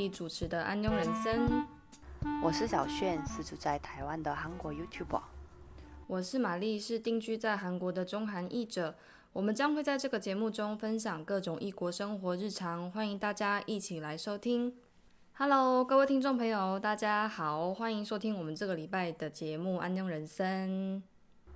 [0.00, 1.46] 丽主持的《安庸人生》，
[2.42, 5.20] 我是小炫，是住在台湾的韩国 YouTuber。
[6.06, 8.96] 我是玛丽，是定居在韩国的中韩译者。
[9.34, 14.74] 我们将会在这个节目中分享各种异国生活日常，欢迎大家一起来收听。
[15.34, 20.96] Hello，各位听众朋友，大家好，欢迎收听我们这个礼拜的节目《安庸人生》。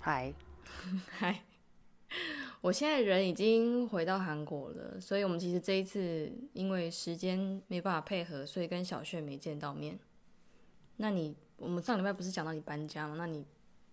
[0.00, 0.34] 嗨，
[1.16, 1.40] 嗨，
[2.64, 9.98] 我现在人已经回到韩国了，所以我们其实这一次因为时间没办法配合，所以跟小炫没见到面。
[10.96, 13.16] 那你，我们上礼拜不是讲到你搬家吗？
[13.18, 13.44] 那你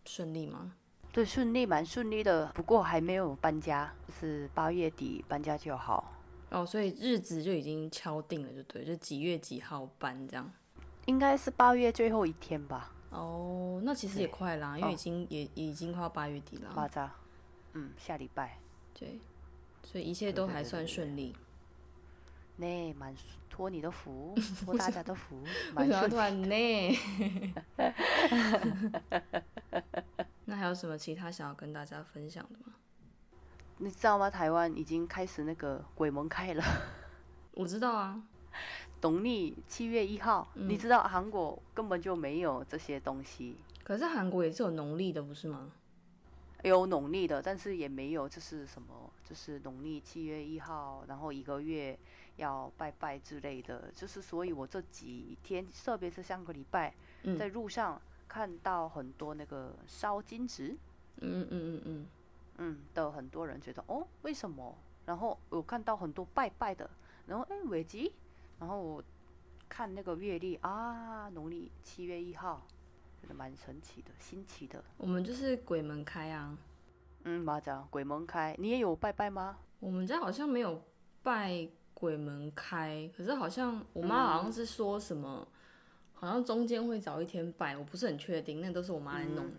[0.05, 0.73] 顺利吗？
[1.12, 2.48] 对，顺利，蛮顺利的。
[2.55, 6.13] 不过还没有搬家，就是八月底搬家就好。
[6.49, 10.49] 哦，所以日子就已经敲定了，就对，就几月几号搬这样。
[11.07, 12.93] 应该是八月最后一天吧。
[13.09, 16.90] 哦，那其实也快啦，因为已经也已经快要八月底了。
[17.73, 18.57] 嗯，下礼拜。
[18.93, 19.20] 对，
[19.84, 21.35] 所以一切都还算顺利。
[22.57, 23.15] 那蛮
[23.49, 25.41] 托你的福， 托大家的福，
[25.73, 26.96] 蛮顺利。
[26.96, 27.54] 呢？
[30.46, 32.73] 那还有什么其他想要跟大家分享的吗？
[33.79, 34.29] 你知道吗？
[34.29, 36.63] 台湾已经开始那个鬼门开了。
[37.53, 38.21] 我知道啊，
[39.01, 40.48] 农历七月一号。
[40.53, 43.57] 你知道韩国根本就没有这些东西。
[43.84, 45.71] 可是韩国也是有农历的，不是吗？
[46.63, 51.98] 有农历的，但是也没有就是什么，就是农历七月一号，然后一个月
[52.37, 53.91] 要拜拜之类的。
[53.95, 56.93] 就是所以，我这几天，特别是上个礼拜，
[57.37, 58.01] 在路上。
[58.34, 60.73] 看到很多那个烧金纸，
[61.18, 62.07] 嗯嗯嗯嗯
[62.59, 64.73] 嗯的很多人觉得哦为什么？
[65.06, 66.90] 然后我看到很多拜拜的，
[67.28, 68.13] 然后哎尾吉，
[68.57, 69.03] 然后我
[69.68, 72.66] 看那个月历啊，农历七月一号，
[73.22, 74.84] 觉得蛮神奇的，新奇的。
[74.97, 76.58] 我们就是鬼门开啊，
[77.24, 79.58] 嗯，马甲鬼门开，你也有拜拜吗？
[79.80, 80.84] 我们家好像没有
[81.22, 85.48] 拜鬼门开，可是好像我妈好像是说什么。
[86.14, 89.58] 好像中间会早一天拜，我不是很确定，那都是我妈来弄的。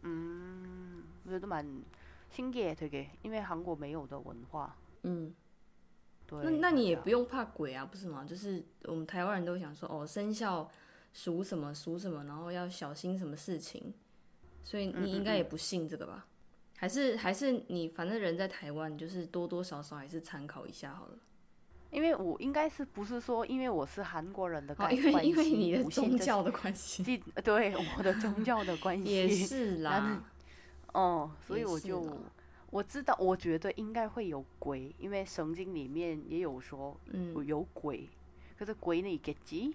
[0.00, 1.82] 嗯，我觉得蛮
[2.30, 4.74] 新奇的，因为韩国没有的文化。
[5.02, 5.34] 嗯，
[6.26, 6.42] 对。
[6.42, 8.24] 那那你也不用怕鬼啊，不是吗？
[8.24, 10.66] 就是我们台湾人都想说，哦，生肖
[11.12, 13.92] 属什么属什么，然后要小心什么事情，
[14.64, 16.26] 所以你应该也不信这个吧？
[16.76, 21.18] 还是还是你反正人在台湾，就是多多少少还是参考一下好了。
[21.90, 27.02] 因为我应该是不是说，因为我是韩国人的关系，因为因为你的宗教的关系，
[27.42, 30.22] 对我的宗教的关 系也是啦。
[30.92, 32.18] 哦，所以我就
[32.70, 38.08] 我知道，我觉得应该会有鬼，因为圣经里面也有说，嗯，有鬼。
[38.56, 39.18] 可是鬼你？
[39.18, 39.74] 给鸡？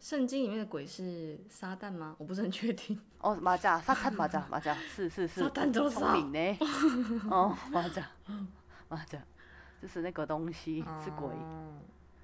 [0.00, 2.14] 圣经里面的鬼是撒旦吗？
[2.18, 2.98] 我不是很确定。
[3.20, 6.58] 哦，马甲撒旦，马甲马甲，是是是，撒旦多聪明呢。
[7.30, 8.10] 哦，马甲，
[8.88, 9.18] 马甲。
[9.82, 11.28] 就是那个东西是鬼，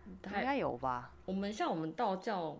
[0.07, 1.13] 应该有吧？
[1.27, 2.59] 我们像我们道教、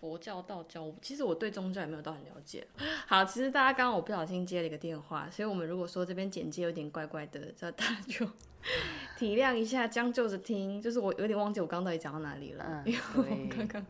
[0.00, 2.66] 佛教、道教，其实我对宗教也没有到很了解。
[3.06, 8.26] 好，其实大家刚刚我不小心接了一个电话，所以我们如果说这边简介有点怪怪的，大家就
[9.16, 10.82] 体谅一下，将就着听。
[10.82, 13.86] 就是我有点忘记我刚到底讲到哪里了，因为我刚刚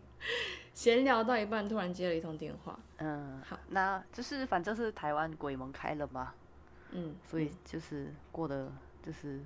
[0.81, 2.79] 闲聊到一半，突然接了一通电话。
[2.97, 6.33] 嗯，好，那就是反正是台湾鬼门开了嘛，
[6.93, 9.41] 嗯，所以就是过的就是。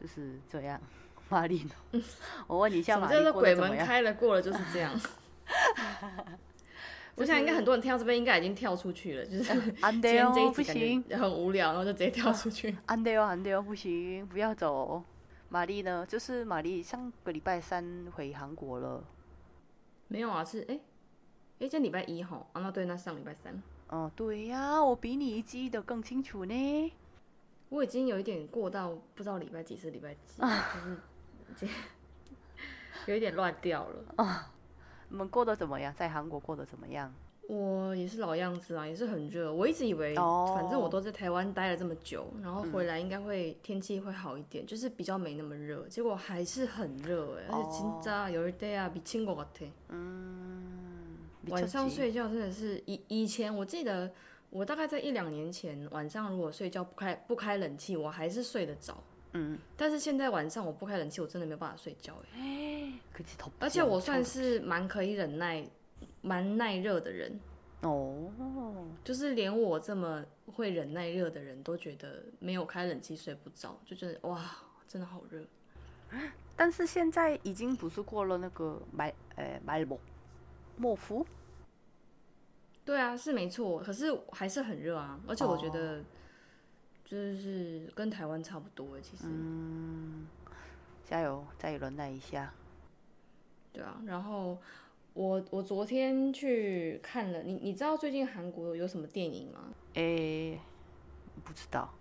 [0.00, 0.80] 就是这样，
[1.28, 2.00] 玛丽呢？
[2.46, 4.98] 我问你一下，玛丽过鬼门开了，过了就是这样。
[7.16, 12.74] 我 想应该很多人听到这边应该已经跳出去了，就是安德哦，不行，很无聊，然后就直接跳出去。
[12.86, 15.02] 安德哦，安德哦，不行，不要走。
[15.48, 16.06] 玛丽呢？
[16.08, 19.02] 就是玛丽上个礼拜三回韩国了。
[20.08, 20.74] 没有啊，是哎
[21.60, 22.46] 哎，今天礼拜一吼？
[22.52, 23.62] 啊，那对，那上礼拜三。
[23.88, 26.92] 哦，对呀，我比你记得更清楚呢。
[27.68, 30.40] 我已经有一点过到不知道礼拜几是礼拜几，
[31.56, 31.74] 就是
[33.06, 34.52] 有一点乱掉了啊。
[35.10, 35.92] 你们过得怎么样？
[35.94, 37.14] 在韩国过得怎么样？
[37.47, 39.53] 我也是老样子啊，也是很热。
[39.53, 45.85] 我一直以为，反正我都在台湾待了这么久，然后回来应该会天气会好一点，就是比较没那么热。
[45.89, 51.17] 结果还是很热哎，而且진짜열대야미친것같아嗯，
[51.49, 54.11] 晚上睡觉真的是以以前我记得。
[54.55, 59.03] 我大概在一两年前晚上，如果睡觉不开不开冷气，我还是睡得着。
[59.31, 62.13] 嗯，但是现在晚上我不开冷气，我真的没有办法睡觉。
[62.35, 62.93] 哎，
[63.57, 65.65] 而且我算是蛮可以忍耐、
[66.22, 67.38] 蛮耐热的人。
[67.82, 68.28] 哦，
[69.04, 74.44] 就是连我这么会忍耐热的人都觉得没有开冷气睡不着，就觉得哇，
[74.88, 75.44] 真的好热。
[76.56, 80.00] 但是现在已经不是过了那个买呃买莫
[80.76, 81.24] 莫夫。
[82.84, 86.02] 对啊，是没错，可是还是很热啊，而且我觉得
[87.04, 89.24] 就是跟台湾差不多其实。
[89.28, 90.26] 嗯，
[91.04, 92.52] 加油，再忍耐一下。
[93.72, 94.58] 对啊，然后
[95.17, 99.73] 我我昨天去看了，你你知道最近韩国有什么电影吗？
[99.93, 100.59] 诶，
[101.43, 101.93] 不知道。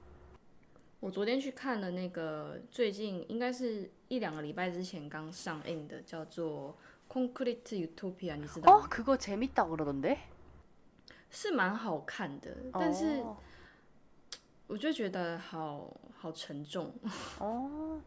[1.00, 6.76] 我昨天去看了那个最近应该是一两个礼拜之前刚上映的，叫做《
[7.12, 8.86] Concrete Utopia》，你知道吗？
[8.86, 10.16] 哦，그거재밌다그러던 데？
[11.28, 13.22] 是蛮好看的，但是
[14.68, 16.94] 我就觉得好好沉重。
[17.40, 18.00] 哦，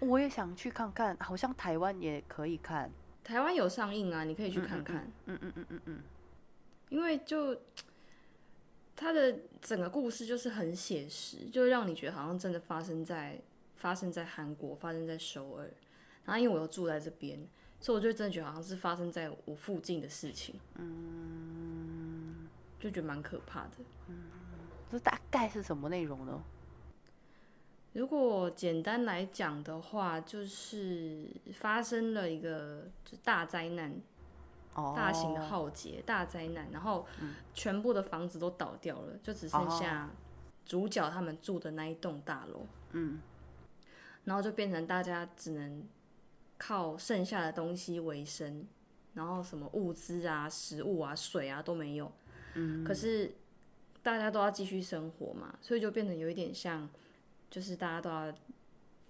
[0.00, 2.90] 我也想去看看，好像台湾也可以看。
[3.29, 5.07] 台湾有上映啊，你可以去看看。
[5.27, 5.99] 嗯嗯嗯嗯嗯。
[6.89, 7.55] 因为就。
[8.95, 13.39] 它的整个故事就是很写实，就让你觉得好像真的发生在
[13.77, 15.71] 发生在韩国，发生在首尔。
[16.25, 17.39] 然后因为我又住在这边，
[17.79, 20.59] 所以我就真的觉得好像是发生在我附近的事情。
[20.75, 23.77] 嗯，就觉得蛮可怕的。
[24.09, 24.15] 嗯，
[24.91, 26.43] 这大概是什么内容呢？
[27.93, 32.89] 如果简单来讲的话，就是发生了一个
[33.23, 33.99] 大灾难。
[34.95, 37.05] 大型的浩劫、大灾难，然后
[37.53, 40.09] 全部的房子都倒掉了，就只剩下
[40.65, 42.65] 主角他们住的那一栋大楼。
[42.91, 43.19] 嗯，
[44.23, 45.83] 然后就变成大家只能
[46.57, 48.65] 靠剩下的东西为生，
[49.15, 52.09] 然后什么物资啊、食物啊、水啊都没有。
[52.53, 53.35] 嗯，可是
[54.01, 56.87] 大家都要继续生活嘛，所以就变成有一点像，
[57.49, 58.33] 就是大家都要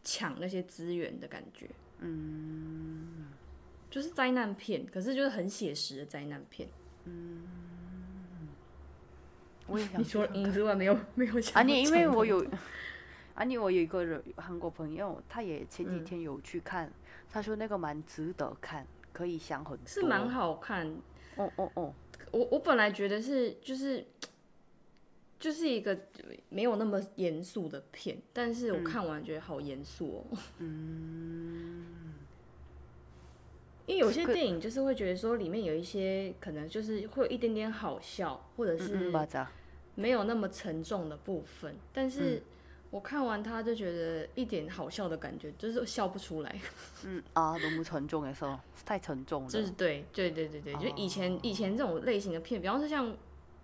[0.03, 1.69] 抢那些资源的感觉。
[1.99, 3.27] 嗯。
[3.89, 6.69] 就是灾难片，可是就是很写实的灾难片。
[7.05, 7.41] 嗯，
[9.65, 9.97] 我也想。
[9.99, 11.63] 你除了影之外，没有没有啊？
[11.63, 12.45] 你因为我有，
[13.33, 16.91] 啊你我有一个人韩国朋友，他也前几天有去看，
[17.31, 19.87] 他说那个蛮值得看，可以想很多。
[19.87, 20.87] 是蛮好看。
[21.37, 21.93] 哦哦哦，
[22.31, 24.05] 我我本来觉得是就是
[25.39, 25.97] 就是一个
[26.49, 30.37] 没有那么严肃的片，但是我看完觉得好严肃哦。
[30.59, 31.85] 嗯。
[33.85, 39.11] 因为有些电影就是会觉得说里面有一些可能就是会有一点点好笑，或者是
[39.95, 42.43] 没有那么沉重的部分，但是
[42.91, 46.55] 我看完他就觉得一点好笑的感觉就是笑不出来。
[47.03, 49.49] 嗯啊，너무沉重的时候太沉重了。
[49.49, 53.07] 就是对对对对对，就以前以前这种类型的片，比方说像《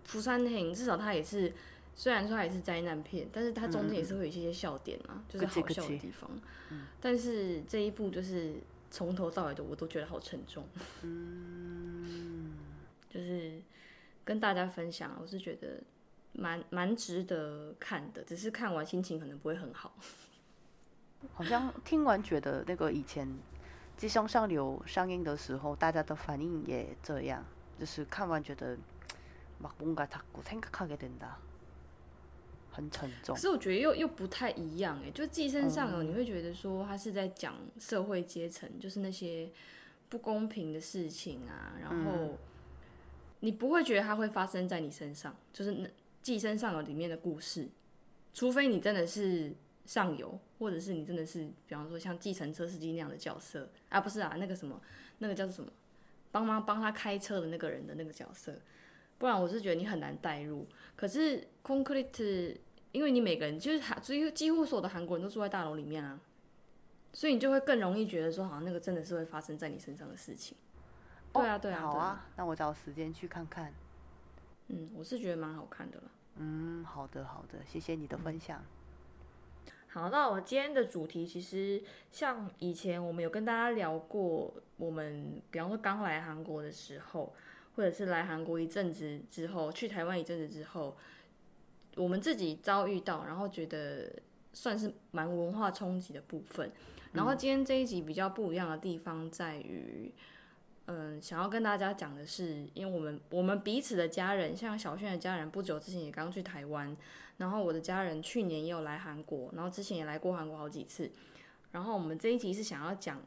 [0.06, 1.54] 釜山行》，至少它也是
[1.94, 6.30] 虽然说它也是灾难片，但是它中间也是会有一些笑点啊，就是好笑的地方。
[7.02, 8.56] 但是这一部就是。
[8.92, 10.63] 从头到尾的我都觉得好沉重，
[11.02, 12.54] 嗯，
[13.10, 13.60] 就是
[14.24, 15.81] 跟大家分享，我是觉得
[16.31, 19.94] 蛮蛮值得看的，只是看完心情可能不会很好。
[21.34, 23.28] 好像听完觉得那个以前
[23.98, 27.44] 《机箱上流》上映的时候，大家的反应也这样，
[27.78, 28.78] 就是看完觉得
[29.58, 31.34] 막뭔가자꾸생각하게된다
[32.72, 39.50] 很沉重，可是我觉得又又不太一样哎，就《寄生上流》，你会觉得说他是在讲社会阶层，就是那些
[40.08, 42.38] 不公平的事情啊，然后
[43.40, 45.75] 你不会觉得它会发生在你身上，就是《
[46.22, 47.69] 寄生上流》里面的故事，
[48.32, 49.52] 除非你真的是
[49.84, 54.81] 上游，或者是你真的是，比方说像计程车司机那样的角色啊，不是啊，那个什么，
[55.19, 55.72] 那个叫做什么，
[56.31, 58.55] 帮忙帮他开车的那个人的那个角色，
[59.17, 60.67] 不然我是觉得你很难代入。
[60.95, 62.12] 可是《Concrete》。
[62.91, 66.18] 因为你每个人就是韩，所以几乎所有的韩国人都住在大楼里面啊，
[67.11, 70.56] 所以你就会更容易觉得说，好像那个真的是会发生在你身上的事情。
[71.33, 73.73] 对啊，对啊，好啊，那我找时间去看看。
[74.69, 76.04] 嗯，我是觉得蛮好看的了。
[76.37, 78.63] 嗯，好的，好的，谢谢你的分享。
[79.87, 87.35] 好，那我今天的主题其实像以前我们有跟大家聊过，我们比方说刚来韩国的时候，
[87.75, 90.95] 或者是来韩国一阵子之后，去台湾一阵子之后。
[91.97, 94.11] 我们自己遭遇到，然后觉得
[94.51, 96.69] 算是蛮文化冲击的部分。
[97.13, 100.13] 然后今天这一集比较不一样的地方在于，
[100.87, 106.94] 嗯，想要跟大家讲的是，因为我们我们彼此的家人，像小轩的家人，不久之前也刚去台湾，
[107.37, 111.09] 然后我的家人去年也有来韩国，然后之前也来过韩国好几次。
[111.71, 113.21] 然后我们这一集是想要讲。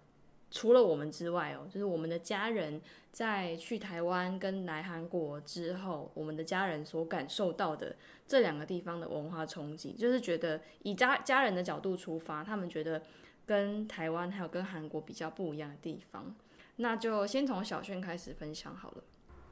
[0.50, 2.80] 除了我们之外哦，就是我们的家人
[3.12, 7.94] 在去台湾跟来韩国之后，我们的家人所感受到的
[8.26, 13.02] 这两个地方的文化冲击，就是觉得以家家人的角度出发，他们觉得
[13.44, 16.34] 跟台湾还有跟韩国比较不一样的地方。
[16.76, 19.02] 那就先从小轩开始分享好了。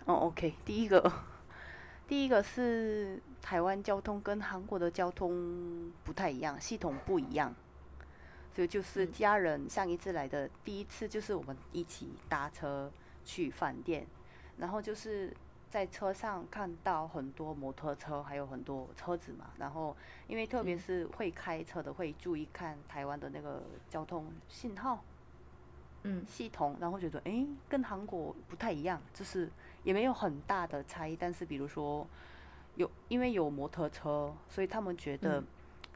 [0.05, 1.13] 哦，OK，第一个，
[2.07, 7.55] 第一个是台湾交通跟韩国的交通不太一样，系统不一样。
[8.57, 12.91] 这就是家人上一次来的第一次，就是我们一起搭车
[13.23, 14.07] 去饭店，
[14.57, 15.31] 然后就是
[15.69, 19.51] 在车上看到很多摩托车，还有很多车子嘛。
[19.59, 19.95] 然后
[20.27, 25.05] 因为特别是会开车的，会注意看台湾的那个交通信号。
[26.09, 29.51] 嗯系统，然后觉得哎跟韩国不太一样，就是
[29.83, 32.07] 也没有很大的差异，但是比如说
[32.77, 35.43] 有因为有摩托车，所以他们觉得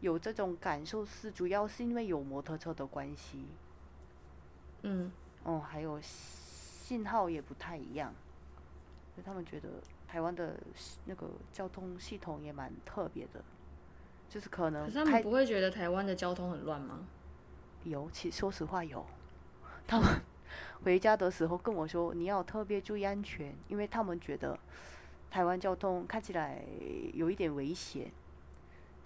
[0.00, 3.44] 有这种感受是主要是因为有摩托车的关系。
[4.82, 5.10] 嗯，
[5.42, 8.14] 哦，还有信号也不太一样，
[9.14, 9.68] 所以他们觉得
[10.06, 10.58] 台湾的
[11.04, 13.42] 那个交通系统也蛮特别的。
[14.28, 17.06] 就是可能，可是他们不会觉得台湾的交通很乱吗？
[17.84, 19.04] 有，其说实话有。
[19.86, 20.06] 他们
[20.84, 24.58] 回家的时候跟我说，你要特别注意安全，因为他们觉得
[25.30, 26.62] 台湾交通看起来
[27.14, 28.12] 有一点危险，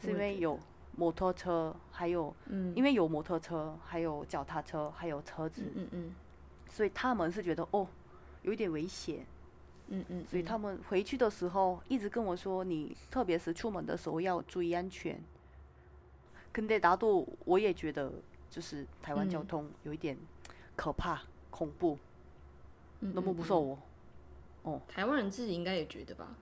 [0.01, 0.59] 是因为有
[0.96, 6.16] 摩托车，还有，嗯，因为有摩托车，还有脚踏车，还有车子，嗯嗯，
[6.70, 7.88] 所以他们是觉得哦，
[8.42, 9.26] 有一点危险。
[9.90, 15.18] 嗯嗯，所以他们回去的时候一直跟我说，你特别是出门的时候要注意安全。
[16.54, 18.12] 근데나도我也觉得，
[18.50, 20.18] 就是台湾交通有一点
[20.76, 21.98] 可怕、恐怖，
[23.02, 23.78] 너무무서 워。
[24.64, 26.36] 哦，台湾人自己应该也觉得吧？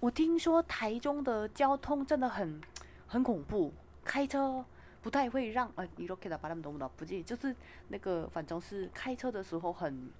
[0.00, 2.60] 我听说台中的交通真的很
[3.06, 3.72] 很恐怖，
[4.08, 4.64] 开车
[5.02, 7.22] 不太会让，呃，이렇게나말하면너무나쁘 지？
[7.22, 7.54] 就是
[7.88, 10.10] 那个，反正是开车的时候很。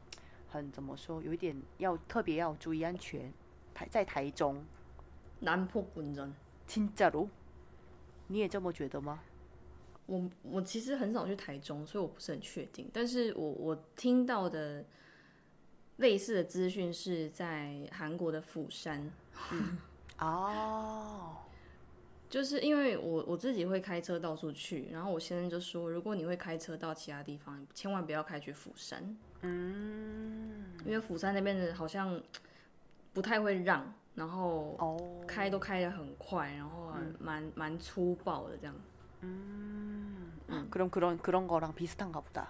[0.47, 1.21] 很怎么说？
[1.21, 3.33] 有一点要特别要注意安全。
[3.75, 4.65] 台在台中，
[5.41, 6.33] 南坡滚人，
[6.65, 7.29] 真假如？
[8.29, 9.19] 你也这么觉得吗？
[10.07, 12.89] 我我其实很少去台中，所以我不是很确定。
[12.93, 14.85] 但是我我听到的
[15.97, 19.11] 类似的资讯是在韩国的釜山。
[20.21, 21.39] 哦，
[22.29, 29.17] 就是因为我我自己会开车到处去，然后我先生就说，如果你会开车到其他地方，千万不要开去釜山。
[29.43, 32.21] 嗯，因为釜山那边的好像
[33.13, 38.75] 不太会让，然后开都开的很快，然后蛮蛮粗暴的这样。
[39.21, 40.33] 嗯，
[40.71, 42.47] 그럼그런그런거랑비슷한가보다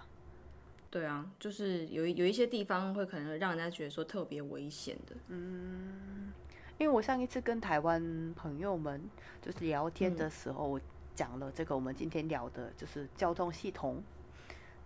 [0.89, 5.15] 对啊，就是有有一些地方会可能让人家觉得说特别危险的。
[5.27, 6.31] 嗯，
[6.80, 9.02] 因为我上一次跟台湾朋友们
[9.42, 10.80] 就是聊天的时候，我
[11.14, 14.02] 讲了这个我们今天聊的就是交通系统。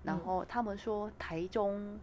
[0.03, 1.97] 然后他们说台中，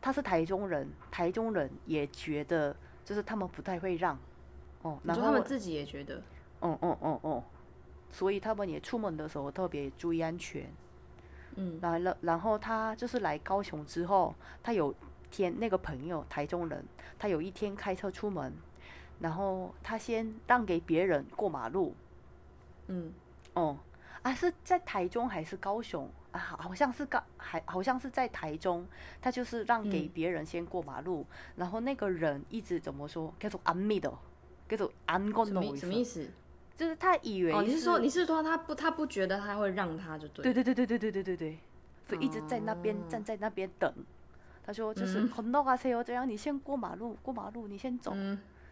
[0.00, 4.18] 他是台中人，台中人也觉得就是他们不太会让，
[4.82, 6.20] 哦，然后他们自己也觉得，
[6.60, 7.42] 嗯嗯嗯嗯，
[8.10, 10.68] 所以他们也出门的时候特别注意安全，
[11.54, 14.92] 嗯，来了，然后他就是来高雄之后，他有
[15.30, 16.84] 天那个朋友台中人，
[17.16, 18.52] 他有一天开车出门，
[19.20, 21.94] 然后他先让给别人过马路，
[22.86, 23.12] 嗯，
[23.54, 23.76] 哦，
[24.22, 26.08] 啊是在台中还是高雄？
[26.30, 28.86] 啊，好，好像是高还好像是在台中，
[29.20, 31.24] 他就是让给别人先过马路，
[31.56, 33.32] 然后那个人一直怎么说？
[33.40, 34.12] 叫做安密的，
[34.68, 36.28] 叫做安公的，什么意思？
[36.76, 40.52] 就是他以为哦，你是说你是说他不他不觉得他会让他就对？
[40.52, 41.58] 对对对对对对对对对，
[42.06, 43.92] 所以一直在那边站在那边等。
[44.64, 46.28] 他说就是很多啊，谁有这样？
[46.28, 48.12] 你先过马路，过马路，你先走，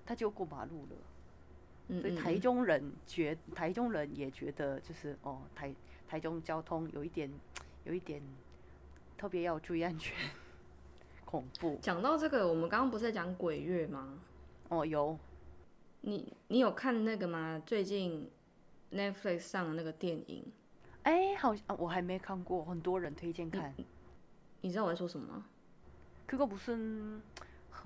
[0.05, 1.99] 他就过马路了。
[1.99, 5.73] 所以台中人觉台中人也觉得就是哦台。
[6.07, 7.31] 台中交通有一点，
[7.85, 8.21] 有一点
[9.17, 10.13] 特别要注意安全，
[11.23, 11.79] 恐怖。
[11.81, 14.19] 讲到这个，我们刚刚不是在讲鬼月吗？
[14.67, 15.17] 哦，有。
[16.01, 17.63] 你你有看那个吗？
[17.65, 18.29] 最近
[18.91, 20.51] Netflix 上的那个电影？
[21.03, 23.73] 哎，好像我还没看过，很多人推荐看。
[24.59, 25.45] 你知道我在说什么吗？
[26.27, 27.21] 그거무슨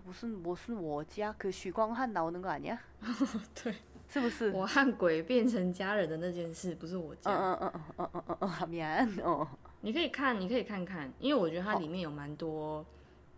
[0.07, 2.77] 무슨무슨워지그슈광한나오는거아니야
[3.53, 3.75] 对。
[4.07, 6.75] 是不是我和鬼变成家人的那件事？
[6.75, 7.33] 不是我讲。
[7.33, 9.47] 嗯嗯嗯嗯嗯嗯嗯，好面哦。
[9.81, 12.85] 你可以看，你可以看看，因为我觉得它里面有蛮多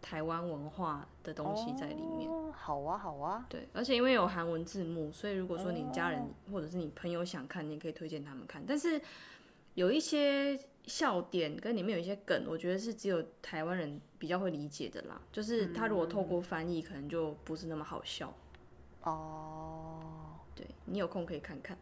[0.01, 2.29] 台湾文化的东西在里面。
[2.51, 3.45] 好啊，好啊。
[3.47, 6.21] 对，而且因为有韩文字幕，所以如果说你家人
[6.51, 8.61] 或者是你朋友想看，你也可以推荐他们看。
[8.67, 9.01] 但是
[9.75, 15.20] 有一些 笑点跟里面有一些梗，我觉得是只有台湾人比较会理解的啦。
[15.30, 18.34] 就是他如果透过翻译，可能就不是那么好笑。
[19.02, 21.76] 哦，对你有空可以看看，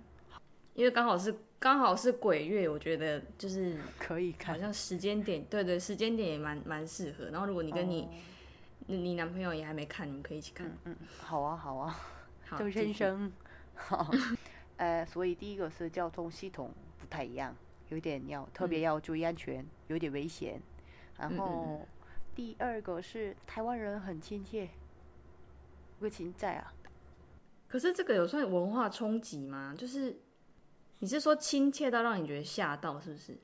[0.75, 7.27] 因为刚好是刚好是鬼月，我觉得就是 可以看，好像时间点，对对，时间点也蛮蛮适合。
[7.31, 8.09] 然后如果你跟你
[8.87, 10.75] 你男朋友也还没看，你们可以一起看。
[10.85, 12.01] 嗯，好啊，好啊，
[12.49, 13.33] 好，就人生。
[13.75, 14.11] 好，
[14.77, 17.55] 呃，所以第一个是交通系统不太一样，
[17.90, 20.62] 有点要特别要注意安全，有点危险。
[21.18, 21.88] 然后
[22.34, 24.70] 第二个是台湾人很亲切，
[26.00, 26.74] 热情在啊。
[27.68, 29.74] 可是这个有算文化冲击吗？
[29.78, 30.20] 就是
[31.00, 33.38] 你是说亲切到让你觉得吓到，是不是？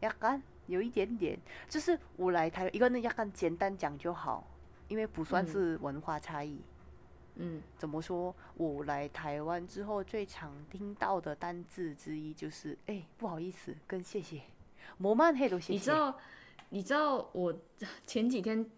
[0.00, 1.38] 약간有一点点，
[1.68, 4.46] 就是我来台一个呢，약간简单讲就好，
[4.88, 6.56] 因为不算是文化差异。
[6.56, 6.62] 嗯，
[7.77, 8.35] 怎么说？
[8.55, 14.41] 我来台湾之后最常听到的单字之一就是“哎，不好意思”跟“谢谢”。
[14.97, 15.73] 摩曼黑都谢谢。
[15.73, 16.17] 你知道？
[16.69, 17.51] 你知道我
[18.05, 18.69] 前几天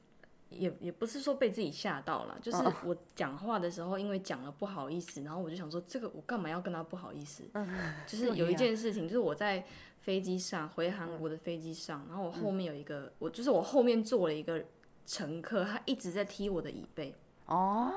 [0.50, 7.44] 也也不是说被自己吓到了，就是我讲话的时候，因为讲了不好意思，然后我就想说，这个我干嘛要跟他不好意思？
[7.54, 9.66] 嗯就是有一件事情，就是我在
[10.00, 14.64] 飞机上回韩国的飞机上，然后我后面有一个，我就是我后面坐了一个
[15.06, 17.14] 乘客，他一直在踢我的椅背。
[17.48, 17.92] 哦。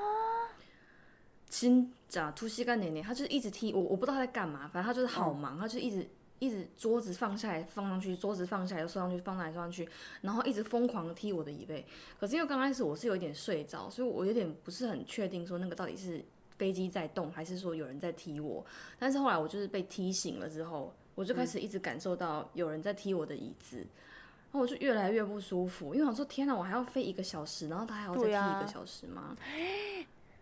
[1.49, 6.07] 新假突西干奶奶，他就是一直踢我，我不知道他在干嘛，反正他就是好忙，他就一直
[6.39, 9.87] 一直桌子放下来放上去，桌子放下来又收上去，放下来收上去，
[10.21, 11.85] 然后一直疯狂踢我的椅背。
[12.19, 16.23] 可是因为刚开始我是有点睡着，所以我有点不是很确定说那个到底是
[16.57, 18.65] 飞机在动，还是说有人在踢我。
[18.99, 29.37] 但是后来我就是被踢醒了之后，我就开始一直感受到有人在踢我的椅子，然后我就越来越不舒服，因为我说天哪，我还要飞一个小时，然后他还要再踢一个小时吗？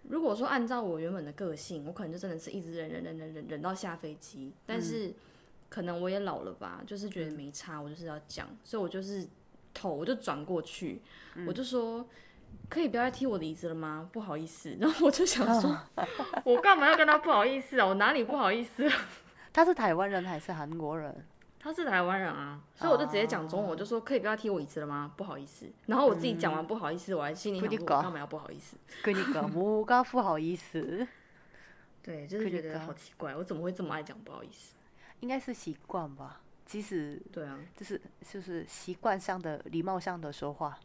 [0.09, 4.51] 如果说按照我原本的个性，我可能就真的是一直忍忍忍忍忍忍到下飞机。
[4.65, 5.13] 但是
[5.69, 9.27] 可能我也老了吧，就是觉得没差，我就是要讲，所以我就是
[9.73, 11.01] 头我就转过去，
[11.47, 12.05] 我就说
[12.69, 14.09] 可以不要再踢我的椅子了吗？
[14.11, 14.75] 不好意思。
[14.79, 15.77] 然后我就想说，
[16.43, 17.87] 我干嘛要跟他不好意思啊？
[17.87, 18.89] 我哪里不好意思？
[19.53, 21.25] 他是台湾人还是韩国人？
[21.63, 25.09] 他是台湾人啊，所以我就直接讲中文，我就说可以不要踢我椅子了吗？
[25.15, 25.71] 不好意思。
[25.85, 28.75] 然后我自己讲完不好意思，我还心里想说干嘛要不好意思？
[29.01, 31.07] 跟你讲，我刚不好意思。
[32.03, 34.75] 对，就是觉得好奇怪，我怎么会这么爱讲不好意思？
[35.21, 36.41] 应该是习惯吧。
[36.65, 40.77] 其实对啊，就是就是习惯上的礼貌上的说话。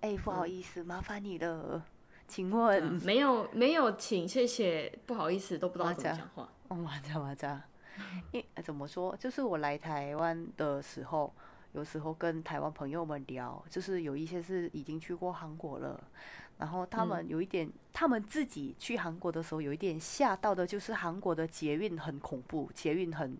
[0.00, 1.80] 哎，不好意思，麻烦你了，
[2.26, 6.48] 请问没有没有，请谢谢，不好意思，都不知道怎么讲话。
[6.66, 7.62] 哦，马扎马扎。
[8.32, 11.32] 因怎么说，就是我来台湾的时候，
[11.72, 16.02] 有时候跟台湾朋友们聊，就是有一些是已经去过韩国了，
[16.58, 23.36] 然后他们有一点，他们自己去韩国的时候有一点吓到的，就是韩国的捷运很恐怖，捷运很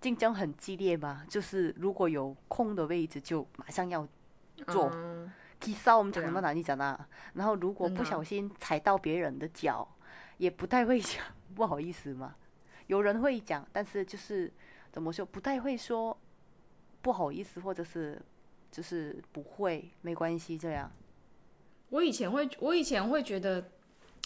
[0.00, 4.06] 竞争很激烈嘛，就是如果有空的位置就马上要
[4.68, 4.90] 坐，
[5.60, 9.88] 提骚我们讲到哪里讲哪，然后如果不小心踩到别人的脚，
[10.36, 12.34] 也不太会讲 不好意思嘛。
[12.86, 14.52] 有人会讲，但是就是
[14.92, 16.16] 怎么说，不太会说
[17.02, 18.20] 不好意思，或者是
[18.70, 20.90] 就是不会，没关系这样。
[21.90, 23.70] 我以前会，我以前会觉得，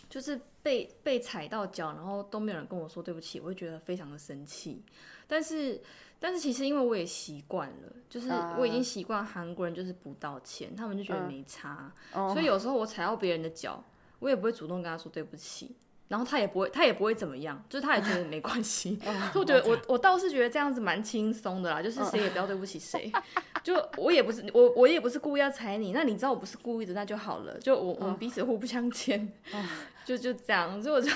[0.08, 4.82] 就是被被踩到脚，然后都没有人跟我说对不起，我会觉得非常的生气。
[5.26, 5.80] 但是，
[6.18, 13.84] 但是其实因为我也习惯了，就是我已经习惯韩国人就是不道歉，他们就觉得没差，所以有时候我踩到别人的脚，
[14.20, 15.76] 我也不会主动跟他说对不起。
[16.08, 18.98] 然后他也不会，他也不会怎么样，就是他也觉得没关系。
[19.34, 23.12] 我觉得我我倒是觉得这样子蛮轻松的啦，就是谁也不要对不起谁。
[23.62, 27.58] 就我也不是我我也不是故意要踩你，那你知道我不是故意的，那就好了。
[27.58, 29.30] 就我我们彼此互不相欠，
[30.06, 30.82] 就就这样。
[30.82, 31.10] 所以我就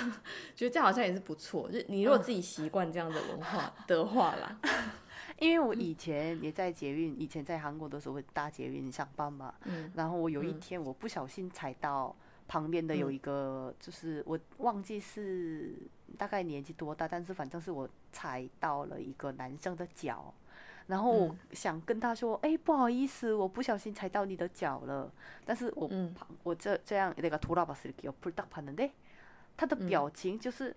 [0.55, 1.70] 觉得这好像也是不错。
[1.70, 4.59] 就你如果自己习惯这样的文化的话啦，
[5.40, 9.55] 因为我以前也在捷运，以前在韩国的时候搭捷运上班嘛。
[9.64, 9.90] 嗯。
[9.94, 12.14] 然后我有一天我不小心踩到。
[12.51, 15.75] 旁边的有一个，就是我忘记是
[16.17, 20.33] 大概年纪多大，但是反正是我踩到了一个男生的脚，
[20.88, 25.12] 然后我想跟他说：“哎，不好意思，我不小心踩到你的脚了。”
[25.43, 25.91] 但是我
[26.43, 28.89] 我这这样那个拖拉巴斯给我扑到旁的，
[29.57, 30.73] 他的表情就是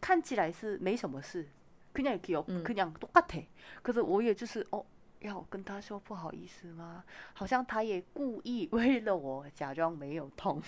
[0.00, 1.48] 看起来是没什么事，
[1.94, 3.44] 그냥이렇게그냥똑같 아。
[3.82, 4.84] 可是我也就是哦，
[5.20, 7.02] 要跟他说不好意思吗？
[7.32, 10.62] 好像他也故意 为了我假装没有痛。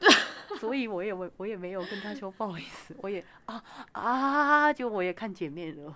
[0.60, 5.94] 所以我也我我也没有跟他说不好意思，我也啊啊，就我也看前面了。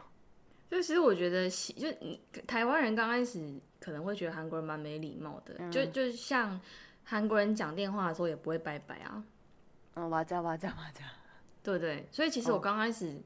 [0.71, 6.61] 就其实我觉得，就你台湾人刚开始可能会觉得韩国人蛮没礼貌的，就就像
[7.05, 9.25] 韩国人讲电话的时候也不会拜拜啊。
[9.95, 11.05] 嗯，哇加哇加哇加，
[11.63, 12.07] 对对。
[12.13, 13.21] 所以其实我刚开始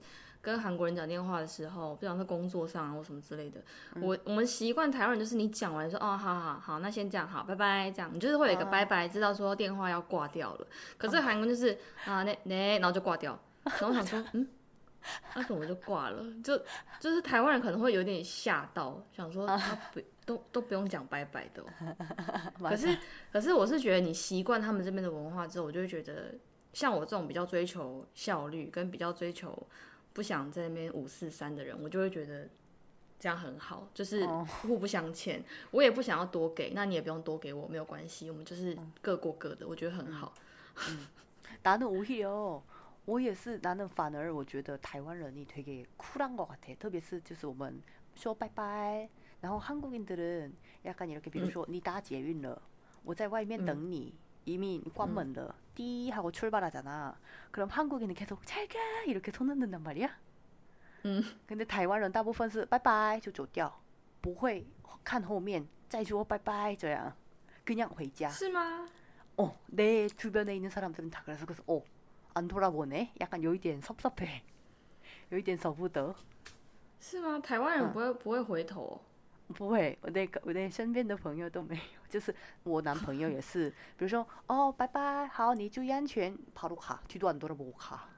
[0.44, 3.62] 跟韩国人讲电话的时候，不想说工作上啊或什么之类的，
[4.02, 10.66] 我我们习惯台湾人就是你讲完说哦，好好好，那先这样，好，拜拜，这样，你就是会有一个拜拜，知道说电话要挂掉了。
[10.98, 14.46] 可是韩国就是啊，那那，然后就挂掉，然后想说，嗯，
[15.34, 16.22] 那怎么就挂了？
[16.44, 16.60] 就
[17.00, 21.64] 就是台湾人可能会有点吓到，想说他不都都不用讲拜拜的。
[22.60, 22.98] 可是
[23.32, 26.34] 可是我是觉得你习惯他们这边的文化之后，我就会觉得，
[26.74, 29.66] 像我这种比较追求效率跟比较追求。
[30.13, 32.49] 不想在那边五四三的人，我就会觉得
[33.19, 35.43] 这样很好，就是互不相欠。
[35.71, 40.33] 我也不想要多给，那你也不用多给我，没有关系，我们就是各过各的，我觉得很好。
[40.89, 41.07] 嗯，
[41.63, 42.61] 나는오히려
[43.05, 47.81] 我也是，나는反而我觉得台湾人이되게쿨한것같아特别是就是我们
[48.15, 49.09] 说拜拜，
[49.41, 52.61] 然后韩国인들은약간이렇게比如说你搭捷运了，
[53.03, 54.13] 我在外面等你。
[54.45, 57.17] 이미 관문을 띠 하고 출발하잖아.
[57.51, 60.09] 그럼 한국인은 계속 잘가 이렇게 손 흔든단 말이야.
[61.05, 61.23] 음.
[61.47, 63.71] 근데 타이완은 다부분是 拜拜 就走掉
[64.21, 64.67] 不会
[65.03, 67.13] 看后面再说拜拜这样
[67.65, 68.29] 그냥 回家.
[68.29, 68.85] 是吗?
[69.37, 71.81] 어, 내 주변에 있는 사람들은 다 그래서 그래서 어,
[72.33, 73.13] 안 돌아보네.
[73.21, 74.43] 약간 요이点 섭섭해.
[75.31, 76.13] 요이点 舍不得.
[76.99, 77.39] 是吗?
[77.39, 78.99] 台湾人不会不会回头。
[79.54, 88.08] 不会，我那个我那身边的朋友都没有，就是我男朋友也是，比如说哦，拜拜，好，你注意安全，跑路卡，去段多的不卡。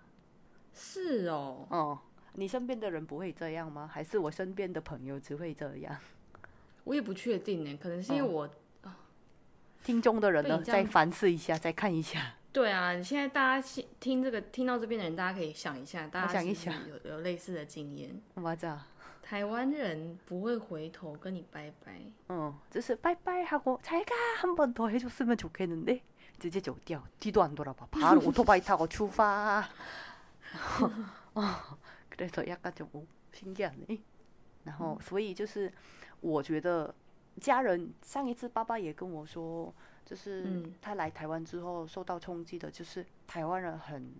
[0.73, 1.99] 是哦，哦，
[2.35, 3.89] 你身边的人不会这样吗？
[3.93, 5.97] 还是我身边的朋友只会这样？
[6.85, 8.49] 我也不确定呢，可能是因为我
[8.83, 8.99] 啊，
[9.85, 12.35] 听众的人呢，再反思一下，再看一下。
[12.53, 18.19] 对啊，你现在大家听这个听到这边的人，大家可以想一下，大家想一想，有有类似的经验。
[18.35, 18.81] 我知道。
[19.26, 26.02] 台湾人不会回头跟你拜拜，嗯，就是拜拜하고잘가한번더해줬으면좋겠는데
[26.38, 29.70] 直接走掉，뒤도안돌아봐바로오토바이타고출发
[32.10, 34.02] 그래서약간좀신기하네
[34.66, 35.72] 然后，所以就是
[36.20, 36.94] 我觉得
[37.40, 39.74] 家人上一次爸爸也跟我说，
[40.06, 44.14] 就是他来台湾之后受到冲击的，就是台湾人很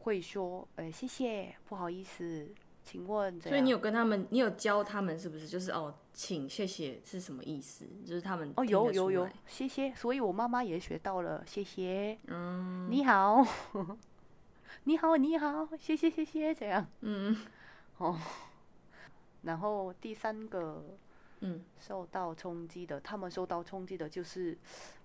[0.00, 2.48] 会说，呃，谢谢，不好意思。
[2.83, 5.47] 请问，所以你有跟他们，你有教他们是不是？
[5.47, 7.85] 就是哦，请谢谢是什么意思？
[8.05, 9.93] 就是他们哦，有有有，谢谢。
[9.95, 12.19] 所以我妈妈也学到了，谢谢。
[12.27, 13.41] 嗯，你好，
[14.83, 16.85] 你好，你好，谢谢谢谢，这样。
[17.01, 17.35] 嗯，
[17.97, 18.19] 哦。
[19.43, 20.97] 然后第三个，
[21.39, 24.57] 嗯，受到冲击的，他们受到冲击的就是，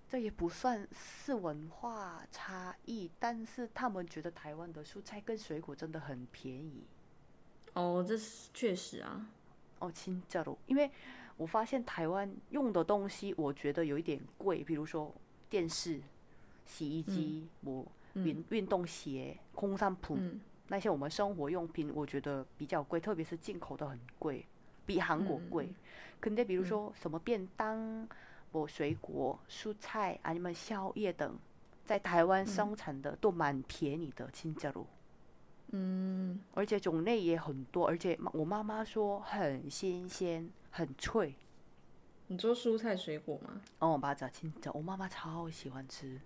[0.08, 6.84] 这也不算是文化差异，但是他们觉得台湾的蔬菜跟水果真的很便宜。
[7.78, 9.24] 哦，这是确实啊。
[9.78, 10.90] 哦，亲假如，因为
[11.36, 15.14] 我发现台湾用的东西，我觉得有一点贵，比如说
[15.48, 16.00] 电视、
[16.66, 20.18] 洗衣机、我运运动鞋、空山普
[20.66, 24.44] 那些我们生活用品，我觉得比较贵，特别是进口的很贵，
[24.84, 25.72] 比韩国贵。
[26.20, 28.08] 肯定比如说什么便当、
[28.50, 31.38] 我水果、蔬菜啊，你们宵夜等，
[31.84, 34.84] 在台湾生产的都蛮便宜的，亲家喽。
[35.72, 41.34] 嗯，而且种类也很多，而且我妈妈说很新鲜，很脆。
[42.28, 43.60] 你做蔬菜水果吗？
[43.78, 44.70] 哦，把它清掉。
[44.74, 46.20] 我妈妈超喜欢吃。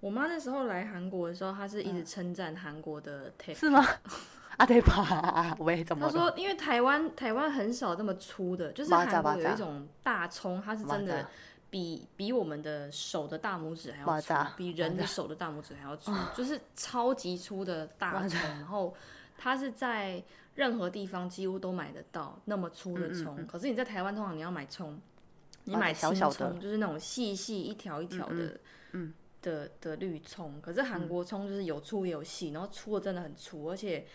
[0.00, 3.60] 我妈那时候来韩国的时候，她是一直称赞韩国的 t a p。
[3.60, 3.84] 是吗？
[4.58, 5.56] 啊对吧？
[5.60, 6.06] 喂，怎么？
[6.06, 11.28] 她说，因为台湾台湾很少这么粗的，就是韩国有一种大葱，它是真的。
[11.72, 18.38] 比比我们的手的大拇指还要粗，比人的手的大拇指还要粗，就是超级粗的大葱。
[18.38, 18.94] 然后
[19.38, 20.22] 它是在
[20.54, 23.46] 任何地方几乎都买得到那么粗的葱。
[23.46, 25.00] 可是你在台湾通常你要买葱，
[25.64, 28.60] 你买青葱就是那种细细一条一条的，
[28.92, 30.60] 嗯的的绿葱。
[30.60, 34.06] 可是韩国葱就是有粗有细，然后粗的真的很粗，而且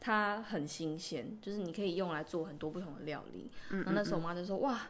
[0.00, 3.50] 它很新鲜，就是你可以用来做很多不同的料理。
[3.68, 4.80] 然后那时候我妈就说：“哇。”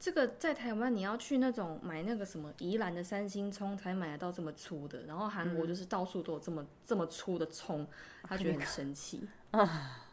[0.00, 7.86] 这个在台湾你要去那种买那个什么宜兰的三星葱才买得到这么粗的，然后韩国就是到处都有这么这么粗的葱，
[8.22, 9.28] 他觉得很神奇。
[9.50, 10.06] 啊，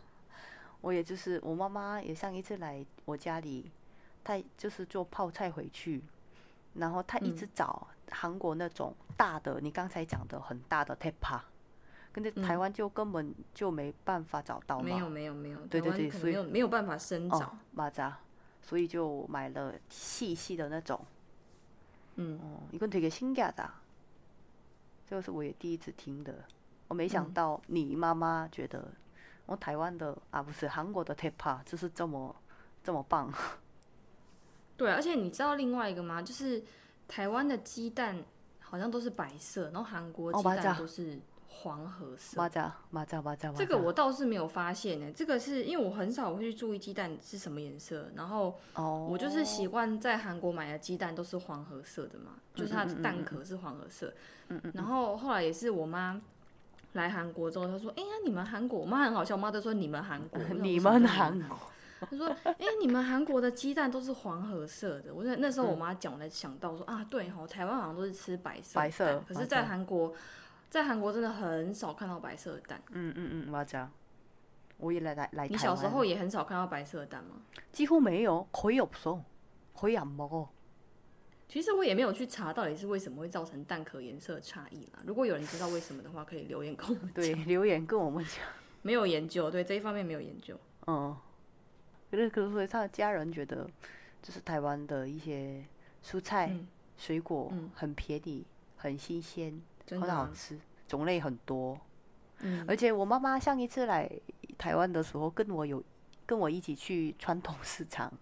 [0.82, 3.72] 我也就是我妈妈也上一次来我家里，
[4.26, 6.04] 她就是做泡菜回去，
[6.74, 11.42] 然后她一直找韩国那种大的，你刚才讲的很大的 t a p a
[12.12, 14.82] 跟着台湾就根本就没办法找到。
[14.82, 17.58] 没有没有没有，对对对，所以没有办法生长。
[17.74, 18.12] 蚂蚱。
[18.67, 21.05] 所以就买了细细的那种，
[22.17, 23.69] 嗯，哦，一个되게신기하 다，
[25.09, 26.45] 这个是我也第一次听的。
[26.89, 28.87] 我没想到你妈妈觉得
[29.47, 32.35] 我台湾的啊，不是韩国的 Tepa，就是这么
[32.85, 33.33] 这么棒。
[34.77, 36.21] 对，而且你知道另外一个吗？
[36.21, 36.63] 就是
[37.09, 38.23] 台湾的鸡蛋
[38.61, 41.19] 好像都是白色，然后韩国鸡蛋都是
[41.57, 42.41] 黄河色。
[42.41, 43.55] 맞아맞아맞아。
[43.55, 45.13] 这个我倒是没有发现呢。
[45.15, 54.13] 这个是因为我很少会去注意鸡蛋是什么颜色，然后我就是习惯在韩国买的鸡蛋都是黄河色的嘛，就是它的蛋壳是黄河色。
[54.49, 54.73] 嗯嗯。
[54.75, 56.21] 然后后来也是我妈
[56.95, 61.57] 来韩国之后，她说：“哎呀，你们韩国，我妈很好笑，我妈都说你们韩国， 你们韩国。”
[62.11, 70.13] 他说：“哎，你们韩国的鸡蛋都是黄褐色的。”我那那时候我妈讲，我才想到说啊，对哈，台湾好像都是吃白色白色，可是，在韩国，
[70.71, 72.83] 在韩国真的很少看到白色的蛋。
[72.91, 73.89] 嗯嗯嗯，맞아
[74.79, 75.47] 我也来来来。
[75.49, 77.43] 你小时候也很少看到白色的蛋吗？
[77.71, 80.49] 几乎没有，거의없어거의안먹어
[81.49, 85.01] 其实我也没有去查到底是为什么会造成蛋壳颜色差异啦。
[85.05, 88.43] 如果有人知道为什么的话，可以留言跟我们对留言跟我们讲。
[88.81, 90.59] 没有研究，对这一方面没有研究。
[90.87, 91.15] 嗯。
[92.11, 93.69] 可是，可是他的家人觉得，
[94.23, 95.65] 就是台湾的一些
[96.05, 96.55] 蔬菜、
[96.97, 98.45] 水果很便宜、
[98.77, 101.79] 很新鲜、 很好吃，种类很多。
[102.41, 104.11] 嗯，而且我妈妈上一次来
[104.59, 105.83] 台湾的时候，跟我有
[106.27, 108.13] 跟我一起去传统市场。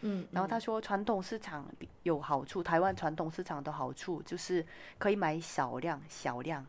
[0.00, 1.64] 嗯，然后他说传统市场
[2.02, 4.66] 有好处，台湾传统市场的好处就是
[4.98, 6.66] 可以买少量、小量。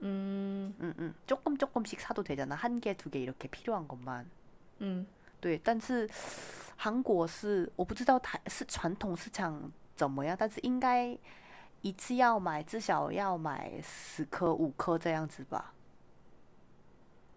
[0.00, 4.24] 嗯嗯嗯，조금조금씩사도되잖아한개두개이렇게필요한것만
[4.78, 5.06] 嗯。
[5.40, 6.08] 对，但是
[6.76, 11.14] 韩国是我不知道台是传统市场怎么样，但是应该
[11.82, 15.72] 一次要买至少要买十颗五颗这样子吧。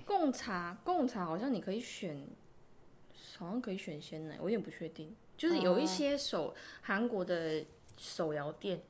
[0.05, 2.25] 贡茶，贡茶好像你可以选，
[3.37, 5.15] 好像可以选鲜奶，我有点不确定。
[5.37, 7.63] 就是有一些手韩国的
[7.97, 8.81] 手摇店，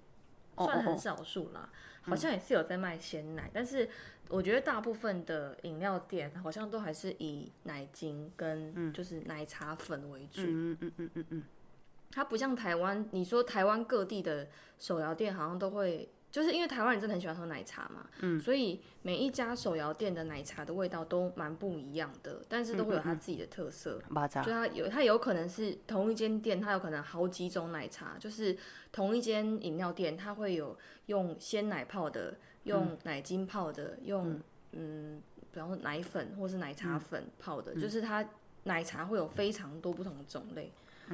[0.57, 1.69] 算很少数啦，
[2.03, 3.89] 好像也是有在卖鲜奶，但是
[4.29, 10.41] 我觉得大部分的饮料店好像都还是以奶精跟就是奶茶粉为主。
[10.41, 11.43] 嗯嗯嗯嗯嗯。
[12.11, 14.47] 它不像台湾，你说台湾各地的
[14.79, 24.01] 手摇店好像都会，就是因为台湾人真的很喜欢喝奶茶嘛，嗯，所以每一家手摇店的奶茶的味道都蛮不一样的，但是都会有它自己的特色。
[24.43, 28.57] 就它有，它有可能是同一间店，它有可能好几种奶茶，就是
[28.91, 34.41] 同一间饮料店，它会有用鲜奶泡的，用奶精泡的，用
[34.71, 38.27] 嗯，比方说奶粉或是奶茶粉泡的，就是它
[38.63, 40.71] 奶茶会有非常多不同的种类。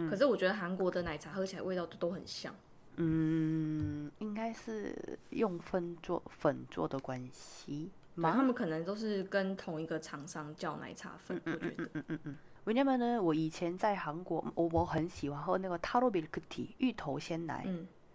[0.09, 2.55] 可是我觉得韩国的奶茶喝起来味道都都很像。
[3.01, 7.89] 嗯，应该是用粉做粉做的关系。
[8.15, 11.41] 嘛，他们可能都是跟同一个厂商叫奶茶粉。
[11.45, 12.37] 嗯嗯嗯嗯嗯。
[12.65, 13.21] 为什么呢？
[13.23, 17.65] 我以前在韩国，我我很喜欢喝那个 taro milk tea 芋头鲜奶，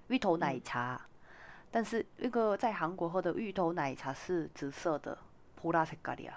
[0.09, 1.01] 芋头奶茶。
[1.71, 5.17] 但是那个在韩国喝的芋头奶茶是紫色的，
[5.57, 6.35] 普拉색깔이 야。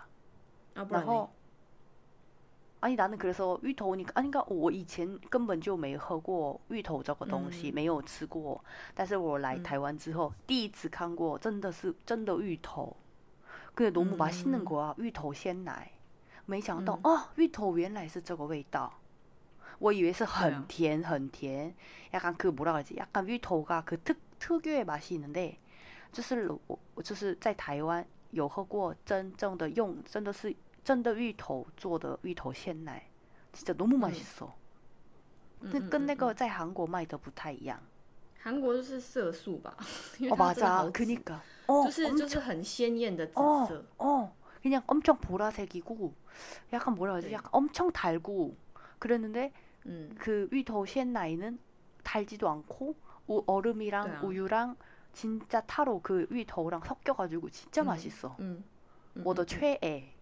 [0.74, 1.30] 啊，然后
[2.81, 8.65] 阿尼达那可是说芋头，你啊，应该我以前根本就没喝过芋头这个东西，没有吃过。
[8.93, 12.97] 但是我来台湾之后，第一次看过，真的是真的芋头。
[13.77, 15.93] 그래너무맛있는거 야， 芋头鲜奶。
[16.45, 18.93] 没想到哦，芋头原来是这个味道。
[19.79, 21.73] 我以为是很甜很甜，
[22.11, 25.55] 약간그뭐라그러지약간芋头가그특특유의맛이있는 데，
[26.11, 30.53] 就是我我就是在台湾有喝过真正的用，真的是。
[30.87, 33.03] 真的芋头做的芋头鲜奶，
[33.53, 34.51] 真的너무맛있어
[35.61, 37.81] 那跟那个在韩国卖的不太一样。
[38.43, 39.77] 韩国就是色素吧？
[40.29, 43.85] 哦，맞아그니까就是就是很鲜艳的紫色。
[43.99, 46.13] 哦， 그냥 엄청 보라색이고
[46.73, 47.29] 약간 뭐라 그러지?
[47.29, 47.35] 네.
[47.35, 48.57] 약간 엄청 달고
[48.99, 49.53] 그랬는데
[49.87, 51.59] 음, 그 위토 셴나이는
[52.03, 52.97] 달지도 않고
[53.29, 54.27] 우, 얼음이랑 네.
[54.27, 54.77] 우유랑
[55.13, 57.87] 진짜 타로 그 위토랑 섞여가지고 진짜 음.
[57.87, 58.35] 맛있어.
[58.41, 58.65] 嗯，
[59.15, 60.15] 嗯 我的 음, 최애.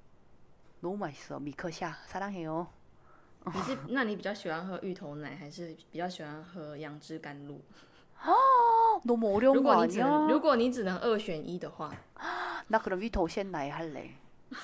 [0.84, 1.38] 너무 맛있어.
[1.38, 2.66] 미커샤 사랑해요.
[3.54, 7.60] 你是那你比较喜欢喝芋头奶，还是比较喜欢喝杨枝甘露？
[9.04, 10.30] 너무 어려운 如 거 果你只能 아니야?
[10.30, 11.90] 如果你只能二选一的话，
[12.68, 14.10] 나 그럼 위토 셴나이 할래.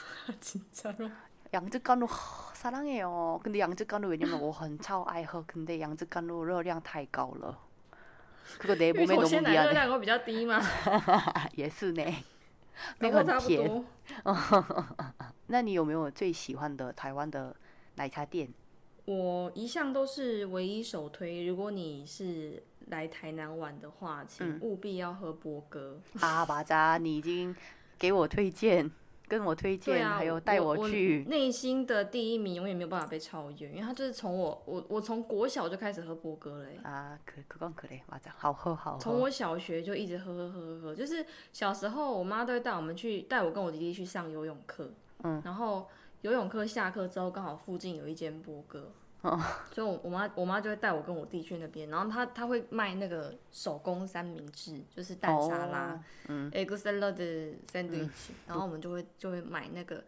[0.41, 1.09] 진짜로?
[1.55, 3.41] 양즈간루 하, 사랑해요.
[3.43, 5.43] 근데 양즈간루 왜냐면 我很超爱喝.
[5.47, 7.59] 근데 양즈간루 热量太高了.
[8.59, 9.73] 그거 내 芋 몸에 头 너무 鲜奶热 미안해.
[9.73, 10.61] 量会比较低吗？
[11.55, 12.05] 也是呢.
[12.99, 13.85] 搞 那 不好差不个很甜.
[15.52, 17.54] 那你有没有最喜欢的台湾的
[17.96, 18.48] 奶茶店？
[19.04, 21.46] 我一向都是唯一首推。
[21.46, 26.00] 如果你是来台南玩的话，请务必要喝波哥。
[26.22, 27.54] 阿 巴扎，你已经
[28.00, 28.90] 给我推荐，
[29.28, 31.26] 跟我推荐，啊、还有带我去。
[31.28, 36.80] 内心的第一名永远没有办法被超越，因为他就是从我我我从国小就开始喝波哥嘞。
[36.84, 39.00] 啊，可可可嘞，巴扎好喝好喝。
[39.00, 44.94] 从我小学就一直喝喝喝喝喝，就是小时候我妈都会带我们去，带我跟我弟弟去上游泳课。
[45.24, 45.88] 嗯，然后
[46.22, 49.40] 游泳课下课之后刚好附近有一间波哥，哦。
[49.72, 56.52] 所以我我妈我妈就会带我跟我弟去那边，然后她她会卖那个手工三明治，就是蛋沙拉，哦嗯。
[56.52, 60.04] Egg salad 的 sandwich，、然后我们就会就会买那个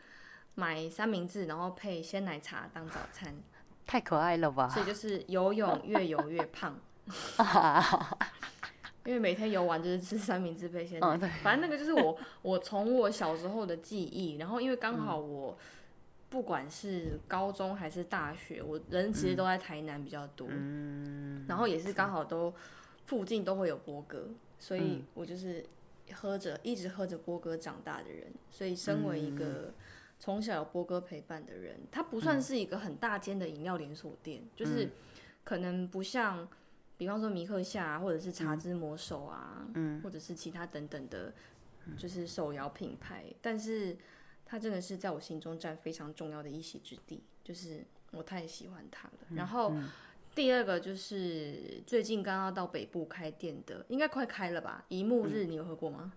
[0.55, 3.33] 买三明治，然后配鲜奶茶当早餐，
[3.85, 4.69] 太可爱了吧?
[4.69, 6.77] 所以就是游泳越游越胖。
[9.05, 11.29] 因为每天游玩就是吃三明治配鲜奶，嗯对。
[11.43, 15.57] 反正那个就是我 我从我小时候的记忆，然后因为刚好我
[16.29, 22.53] 不管是高中还是大学，我人其实都在台南比较多，嗯然后也是刚好都
[23.05, 25.65] 附近都会有波哥，所以我就是
[26.13, 29.73] 喝着一直喝着波哥长大的人，所以身为一个
[30.17, 34.87] 从小有波哥陪伴的人，它不算是一个很大间的饮料连锁店，就是
[35.43, 36.47] 可能不像。
[36.97, 41.33] 比方说米克夏、啊、或者是茶之魔手啊，嗯或者是其他等等的，
[41.97, 43.97] 就是手摇品牌，但是
[44.45, 49.13] 它真的是在我心中占非常重要的一席之地，就是我太喜欢它了。
[49.35, 49.73] 然后
[50.35, 54.85] 第二个就是最近刚刚到北部开店的，应该快开了吧？
[54.87, 56.13] 一幕日你有喝过吗？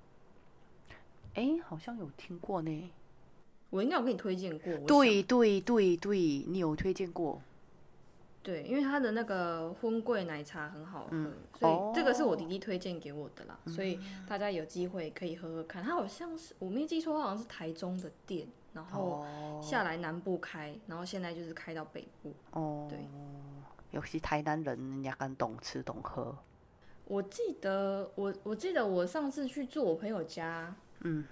[1.34, 2.90] 哎,好像有听过呢.
[3.68, 4.78] 我应该有给你推荐过。
[4.86, 7.42] 对对对对,你有推荐过.
[8.46, 15.82] 对，因为他的那个荤桂奶茶很好喝，所以这个是我弟弟推荐给我的啦，所以大家有机会可以喝喝看。
[15.82, 19.26] 他好像是我没记错，好像是台中的店，然后
[19.60, 22.32] 下来南部开，然后现在就是开到北部。
[22.52, 23.00] 哦，对，
[23.90, 26.38] 尤其台南人，人家更懂吃懂喝。
[27.06, 31.24] 我记得我我记得我上次去住我朋友家，嗯，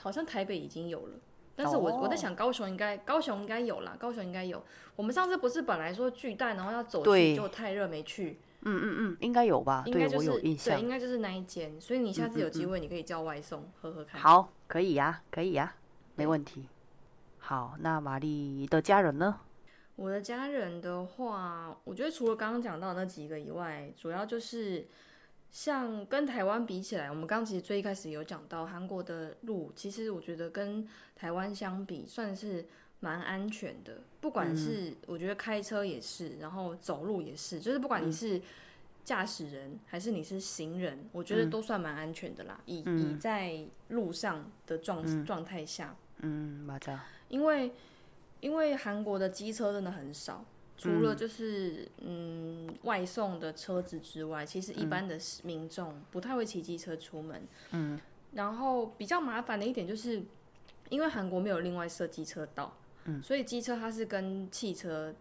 [0.00, 1.18] 好像台北已经有了。
[1.56, 4.62] 但是我、哦我在想高雄应该高雄应该有啦，高雄应该有。
[4.94, 9.82] 我们上次不是本来说巨蛋，然后要走去，对就太热没去，嗯嗯嗯，应该有吧？
[9.86, 10.82] 对我应该就是有印象对，。
[10.82, 11.80] 应该就是那一间。
[11.80, 14.20] 所以你下次有机会，你可以叫外送、喝喝看。
[14.20, 15.74] 好，可以呀、可以呀、
[16.14, 16.68] 没问题。
[17.38, 19.40] 好，那玛丽的家人呢？
[19.96, 24.86] 我的家人的话，我觉得除了刚刚讲到那几个以外，主要就是
[25.56, 32.66] 像跟台湾比起来，我们刚刚其实最一开始有讲到韩国的路，其实我觉得跟台湾相比算是
[33.00, 34.02] 蛮安全的。
[34.20, 38.38] 不管是、我觉得开车也是，然后走路也是，就是不管你是
[39.02, 42.60] 驾驶人还是你是行人，我觉得都算蛮安全的啦。
[42.66, 46.98] 以以在路上的状状态下，嗯，맞 아。
[47.30, 47.72] 因为
[48.40, 50.44] 因为韩国的机车真的很少，
[50.76, 57.42] 除了就是嗯外送的车子之外，其实一般的民众不太会骑机车出门。
[57.70, 57.98] 嗯，
[58.32, 60.22] 然后比较麻烦的一点就是，
[60.90, 65.14] 因为韩国没有另外设机车道，嗯，所以机车它是跟汽车，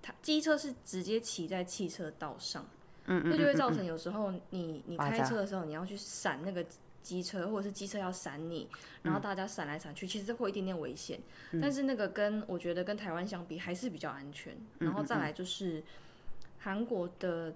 [0.00, 2.64] 它机车是直接骑在汽车道上，
[3.06, 6.64] 嗯这就会造成有时候你你开车的时候，你要去闪那个
[7.02, 8.68] 机车，或者是机车要闪你，
[9.02, 11.20] 然后大家闪来闪去，其实会有一点点危险。
[11.60, 14.56] 但是那个跟我觉得跟台湾相比还是比较安全。
[14.78, 15.82] 然后再来就是
[16.58, 17.52] 韩国的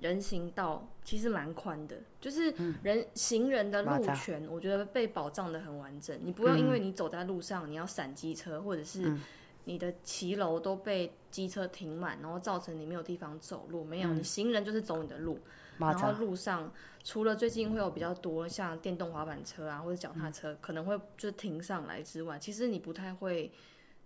[0.00, 2.52] 人行道其实蛮宽的，就是
[2.82, 6.18] 人行人的路权，我觉得被保障的很完整。
[6.22, 9.16] 你不要因为你走在路上，你要闪机车，或者是
[9.64, 13.84] 你的骑楼都被机车停满，然后造成你没有地方走路。
[13.84, 15.38] 没有，你行人就是走你的路。
[15.78, 16.72] 맞然后路上
[17.02, 23.52] 除了最近会有比较多像电动滑板车啊或者脚踏车、可能会就停上来之外，其实你不太会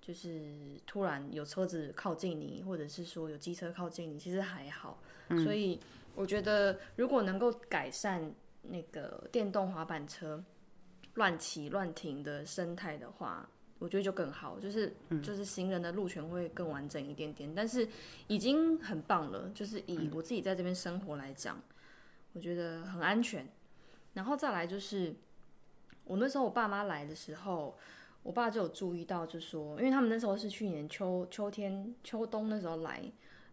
[0.01, 4.99] 就是突然有车子靠近你，或者是说有机车靠近你，其实还好。
[5.45, 5.79] 所以
[6.15, 10.45] 我觉得如果能够改善那个电动滑板车。
[11.15, 13.49] 乱骑乱停的生态的话，
[13.79, 17.55] 我觉得就更好，就是就是行人的路权会更完整一点点。
[17.55, 17.89] 但是
[18.27, 21.61] 已经很棒了，就是以我自己在这边生活来讲，
[22.33, 23.49] 我觉得很安全。
[24.15, 25.15] 然后再来就是，
[26.05, 27.79] 我那时候我爸妈来的时候，
[28.25, 33.01] 我爸就有注意到，就说，因为他们那时候是去年秋秋天秋冬那时候来，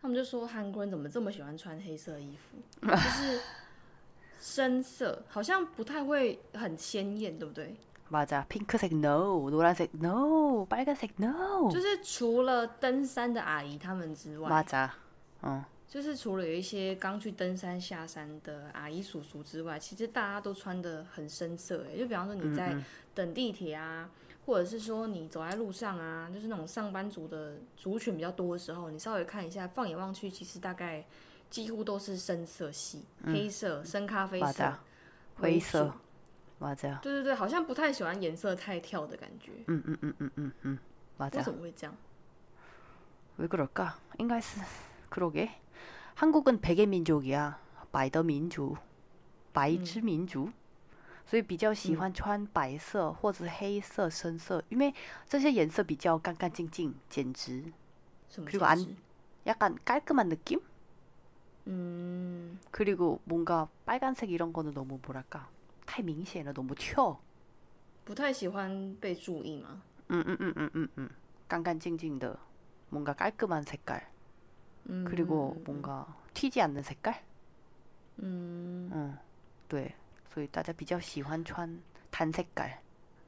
[0.02, 2.58] 他们就说韩国人怎么这么喜欢穿黑色衣服，
[2.88, 3.40] 就是
[4.40, 7.76] 深色，好像不太会很鲜艳，对不对？
[8.11, 14.91] 맞아핑크색 no，노란색 no，빨간색 no，就是除了登山的阿姨他们之外，맞아
[15.43, 15.65] 嗯。
[15.89, 21.99] 就是除了有一些刚去登山下山的阿姨叔叔之外，其实大家都穿的很深色哎。
[21.99, 22.77] 就比方说你在
[23.13, 24.09] 等地铁啊，
[24.47, 31.05] 或者是说你走在路上啊，就是那种上班族的族群比较多的时候，你稍微看一下，放眼望去，其实大概
[31.51, 34.73] 几乎都是深色系，黑色、深咖啡色、
[35.35, 35.93] 灰色，
[36.61, 36.99] 哇这样。
[37.03, 39.53] 对对对，好像不太喜欢颜色太跳的感觉。
[39.67, 40.79] 嗯嗯嗯嗯嗯嗯，
[41.19, 41.95] 为什么会这样？
[43.39, 44.61] 왜그럴까应该是
[45.09, 45.51] 그러게
[46.15, 47.59] 한국은 백의 민족이야.
[47.93, 48.77] 바이더 민족,
[49.53, 50.53] 바이즈 민족.
[51.27, 54.93] 所以比较喜欢穿白色或者黑色深色因为
[55.29, 57.63] 这些颜色比较干干净净简直
[58.45, 58.97] 그리고 안
[59.47, 60.61] 약간 깔끔한 느낌?
[61.67, 62.59] 음.
[62.71, 65.49] 그리고 뭔가 빨간색 이런 거는 너무 뭐랄까
[65.87, 67.17] 太明显了 너무 튀어
[68.05, 69.83] 不太喜欢被注意吗?
[70.11, 71.09] 응응응응응응
[71.49, 72.39] 干干净净的
[72.89, 74.09] 뭔가 깔끔한 색깔
[74.89, 75.05] 음.
[75.05, 77.23] 그리고 뭔가 튀지 않는 색깔.
[78.23, 78.91] 음.
[78.93, 79.19] 응.
[79.69, 79.95] 对
[80.33, 81.79] 所以大家比较喜欢穿
[82.11, 82.79] 단색 깔。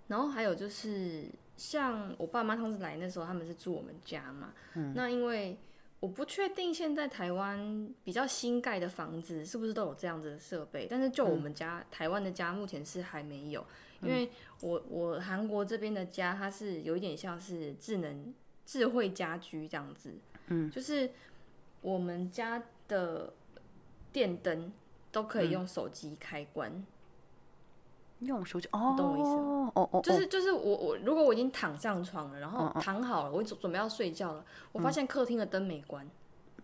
[0.08, 4.92] 然后还有就是像我爸妈上次来那时候他们是住我们家嘛， 음.
[4.94, 5.56] 那因为
[5.99, 13.65] 我不确定现在台湾比较新盖的房子是不是都有这样子的设备，但是就我们家台湾的家目前是还没有，
[14.01, 14.29] 因为
[14.61, 18.33] 我我韩国这边的家它是有一点像是智能
[18.63, 20.13] 智慧家居这样子，
[20.47, 21.09] 嗯，就是
[21.81, 23.33] 我们家的
[24.13, 24.71] 电灯
[25.11, 26.85] 都可以用手机开关，
[28.19, 29.71] 用手机哦，懂我意思吗？
[29.75, 36.09] 哦哦，就是就是我我如果我已经躺上床了，然后躺好了，我准准备要睡觉了，我发现客厅的灯没关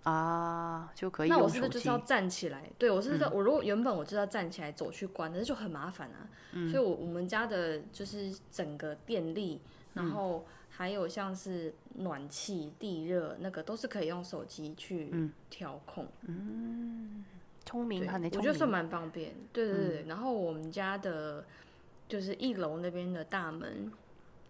[0.04, 1.30] 啊，就可以。
[1.30, 2.70] 那我是不是就是要站起来？
[2.78, 6.28] 对我是我如果原本我就要站起来走去关，那就很麻烦啊。
[6.72, 9.60] 所以，我我们家的就是整个电力，
[9.93, 10.45] 然后。
[10.76, 16.08] 还有像是暖气、地热，那个都是可以用手机去调控。
[16.24, 17.24] 嗯，
[17.66, 19.34] 聪明，我觉得算蛮方便。
[19.51, 21.45] 对对对，然后我们家的，
[22.07, 23.91] 就是一楼那边的大门，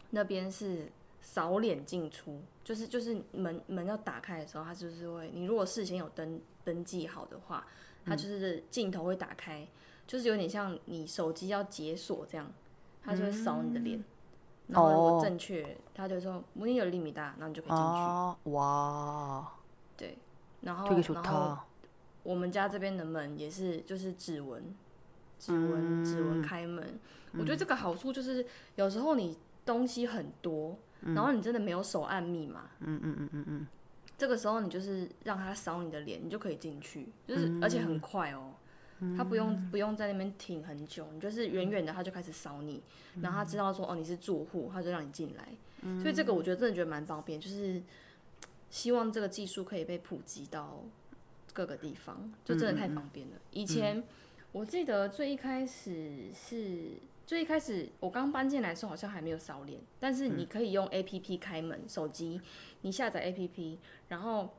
[0.09, 0.91] 那边是
[1.21, 7.65] 扫脸进出，就是就是门门要打开的时候，它就是会，你如果事先有登登记好的话，
[8.05, 9.67] 它就是镜头会打开，
[10.05, 12.51] 就是有点像你手机要解锁这样，
[13.03, 14.03] 它就会扫你的脸。
[14.67, 18.51] 然后如果正确，他就说“母婴有厘米大”，然后你就可以进去。
[18.51, 19.51] 哇！
[19.97, 20.17] 对，
[20.61, 21.57] 然后然后
[22.23, 24.63] 我们家这边的门也是，就是指纹，
[25.37, 26.99] 指纹指纹开门。
[27.33, 28.45] 我觉得这个好处就是，
[28.75, 32.69] 有时候你东西很多，然后你真的没有手按密码。
[32.79, 33.67] 嗯嗯嗯嗯嗯。
[34.17, 38.53] 这个时候你就是让他扫你的脸，你就可以进去，就是而且很快哦。
[39.17, 42.81] 他不用不用在那边挺很久，你就是远远的他就开始扫你，
[43.21, 45.49] 然后他知道说哦你是住户，他就让你进来。
[46.01, 47.81] 所以这个我觉得真的觉得蛮方便，就是
[48.69, 50.81] 希望这个技术可以被普及到
[51.53, 53.33] 各个地方，就真的太方便了。
[53.51, 54.03] 以前
[54.51, 56.93] 我记得最一开始是
[57.25, 62.41] 最一开始我刚搬进来的时候好像还没有扫脸，但是你可以用 A P P 开门，手机
[62.81, 63.79] 你下载 A P P，
[64.09, 64.49] 然后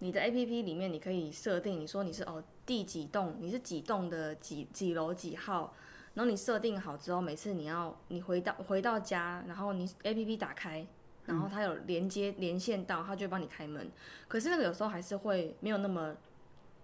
[0.00, 2.42] 你的 A P P 里面你可以设定，你说你是哦。
[2.66, 3.34] 第几栋？
[3.40, 5.72] 你是几栋的几几楼几号？
[6.12, 10.86] 然后你设定好之后，每次你要你回到回到家，然后你 A P P 打开，
[11.28, 13.88] 然后它有连接连线到，它就帮你开门。
[14.26, 16.16] 可是那个有时候还是会没有那么，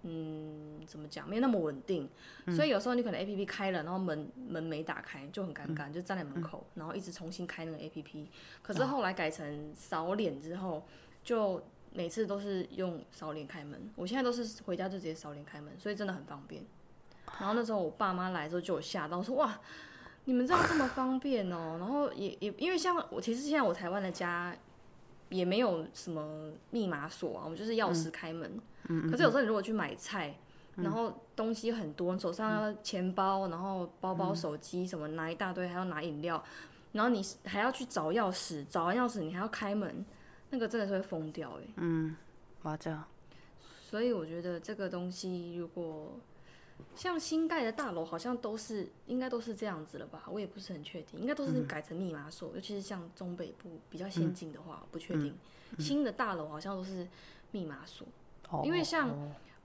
[0.03, 1.29] 嗯，怎么讲？
[1.29, 2.09] 没有那么稳定。
[2.55, 8.31] 所以有时候你可能 A P P 开了，然后门门没打开，就很尴尬，就站在门口，然后一直重新开那个 A P P。
[8.63, 10.87] 可是后来改成扫脸之后，
[11.25, 11.61] 就。
[11.97, 16.61] 每次都是用扫脸开门，我现在都是回家就直接扫脸开门，所以真的很方便。
[17.39, 19.61] 然后那时候我爸妈来的时候就有吓到，说哇，
[20.25, 21.77] 你们这样这么方便哦。
[21.81, 24.57] 然后也也因为像我其实现在我台湾的家
[25.29, 28.61] 也没有什么密码锁啊，我们就是钥匙开门。
[28.89, 29.11] 嗯。
[29.11, 30.35] 可是有时候你如果去买菜，
[30.77, 36.43] 然后东西很多，手上要钱包，然后包包、手机什么拿一大堆，还要拿饮料，
[36.93, 40.05] 然后你还要去找钥匙，找完钥匙你还要开门。
[40.51, 41.63] 那个真的是会疯掉哎。
[41.77, 42.17] 嗯，
[42.63, 43.05] 我这样。
[43.83, 46.19] 所以我觉得这个东西如果
[46.95, 50.25] 像新盖的大楼好像都是应该都是这样子了吧？
[50.31, 55.37] 我也不是很确定，应该都是改成密码锁，尤其是像中北部比较先进的话，不确定。
[55.79, 57.09] 新的大楼好像都是
[57.51, 58.07] 密码锁，
[58.63, 59.11] 因为像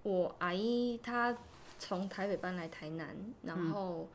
[0.02, 1.38] 我阿姨她
[1.78, 4.08] 从台北搬来台南，然后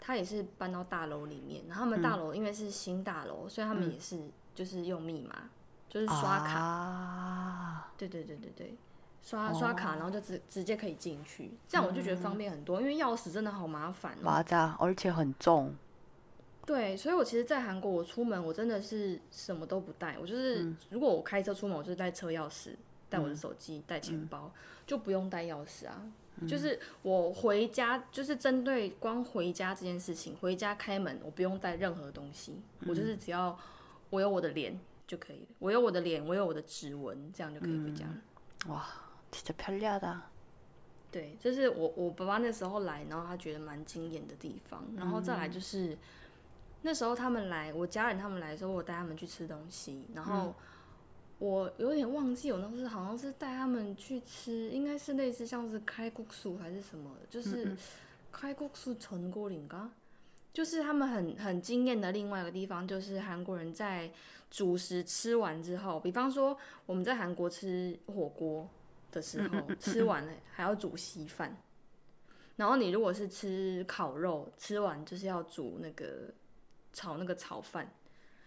[0.00, 5.48] 她也是搬到大楼里面，然后他们大楼因为是新大楼，所以他们也是就是用密码，
[5.88, 7.92] 就是刷卡。
[7.96, 8.74] 对对对对对。
[9.26, 12.80] 刷刷卡，然后就直直接可以进去，这样我就觉得方便很多。
[12.80, 15.74] 因为钥匙真的好麻烦，麻烦，而且很重。
[16.64, 22.76] 对，所以我其实，在韩国我出门我真的是什么都不带，我就是如果我开车出门，我就是带车钥匙、
[23.08, 24.52] 带我的手机、带钱包，
[24.86, 26.00] 就不用带钥匙啊。
[26.46, 33.58] 就是我回家，就是针对光回家这件事情，回家开门我不用带任何东西，我就是只要
[34.10, 38.72] 我有我的脸就可以了，我有我的脸，我有我的指纹，这样就可以回家了。
[38.72, 38.86] 哇。
[41.10, 45.96] 对，就是我我爸爸那时候来，然后他觉得蛮惊艳的地方，然后再来就是
[46.82, 50.54] 那时候他们来，我家人他们来的时候，我带他们去吃东西，然后
[51.38, 57.74] 我有点忘记，我当时好像是带他们去吃，应该是类似像是开国素还是什么，就是
[58.30, 59.88] 开国素成锅岭嘎，
[60.52, 64.10] 就是他们很很惊艳的另外一个地方，就是韩国人在
[64.50, 68.68] 主食吃完之后，比方说我们在韩国吃火锅。
[69.16, 71.56] 的时候吃完了还要煮稀饭，
[72.56, 76.34] 然后你如果是吃烤肉，吃完就是要煮那个
[76.92, 77.90] 炒那个炒饭，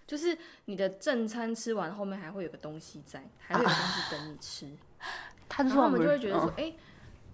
[0.06, 4.72] 就是你的正餐吃完后面还会有个东西在，还会有东西等你吃。
[5.50, 6.76] 他们就会觉得说，哎，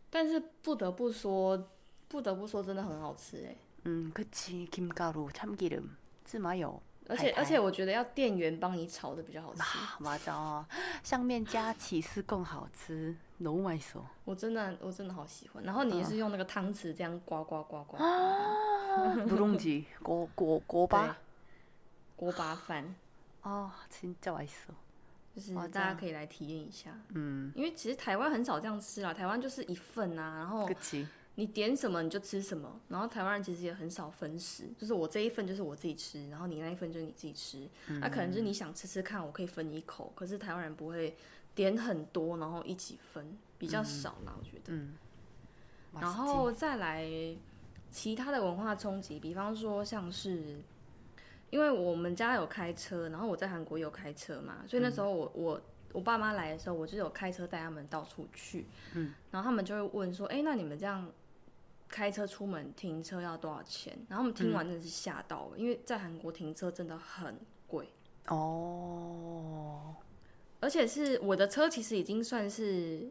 [0.09, 1.69] 但是不得不说，
[2.07, 3.55] 不得不说，真的很好吃哎。
[3.83, 5.89] 嗯，그치김가루참기름
[6.25, 6.81] 芝麻油。
[7.08, 9.62] 而且而且我觉得要店员帮你炒的比较好吃。
[9.98, 10.68] 麻糟啊，
[11.02, 14.04] 上面加起司更好吃，浓外熟。
[14.24, 19.24] 我真的我真的好喜欢，然后你是用那个汤匙这样刮刮刮刮,刮,刮。
[19.26, 21.16] 不用急，锅锅锅巴，
[22.16, 22.94] 锅巴饭。
[23.42, 24.72] 哦，真叫外熟。
[25.34, 30.68] 就是大家可以来体验一下，嗯，因为其实台湾很少这样吃啦，台湾就是一份啊，然后。
[31.38, 37.68] 你点什么你就吃什么，然后台湾人其实也很少分食，就是我这一份就是我自己吃，然后你那一份就是你自己吃，
[38.00, 41.14] 那可能就是你想吃吃看，我可以分一口，可是台湾人不会
[41.54, 44.72] 点很多，然后一起分，比较少啦，我觉得。
[44.72, 44.94] 嗯。
[45.92, 47.06] 然后再来
[47.90, 50.58] 其他的文化冲击，比方说像是，
[51.50, 55.62] 因为我们家有开车，然后我在韩国有开车嘛，所以那时候我我。
[55.92, 61.10] 我爸妈来的时候，我就有开车带他们到处去，嗯，然后他们就会问说：“哎，那你们这样？”
[61.88, 63.96] 开车出门停车要多少钱？
[64.08, 67.88] 然后我们听完真的是吓到了，因为在韩国停车真的很贵
[68.28, 69.94] 哦。
[70.58, 73.08] 而且是我的车，其实已经算是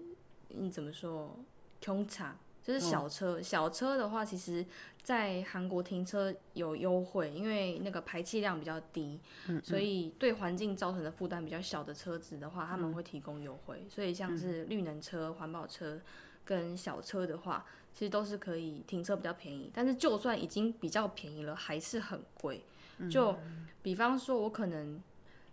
[0.49, 1.39] 你怎么说，
[1.79, 3.41] 通常就是小车。
[3.41, 4.65] 小车的话，其实
[5.03, 9.21] 在韩国停车有优惠，因为那个排气量比较低，
[9.63, 13.85] 所以对环境造成的负担比较小的车子的话，他们会提供优惠。
[13.87, 16.01] 所以像是绿能车、环保车
[16.45, 17.65] 跟小车的话。
[17.97, 22.61] 其实都是可以停车比较便宜，但是就算已经比较便宜了，还是很贵。
[23.09, 23.33] 就
[23.81, 25.01] 比方说，我可能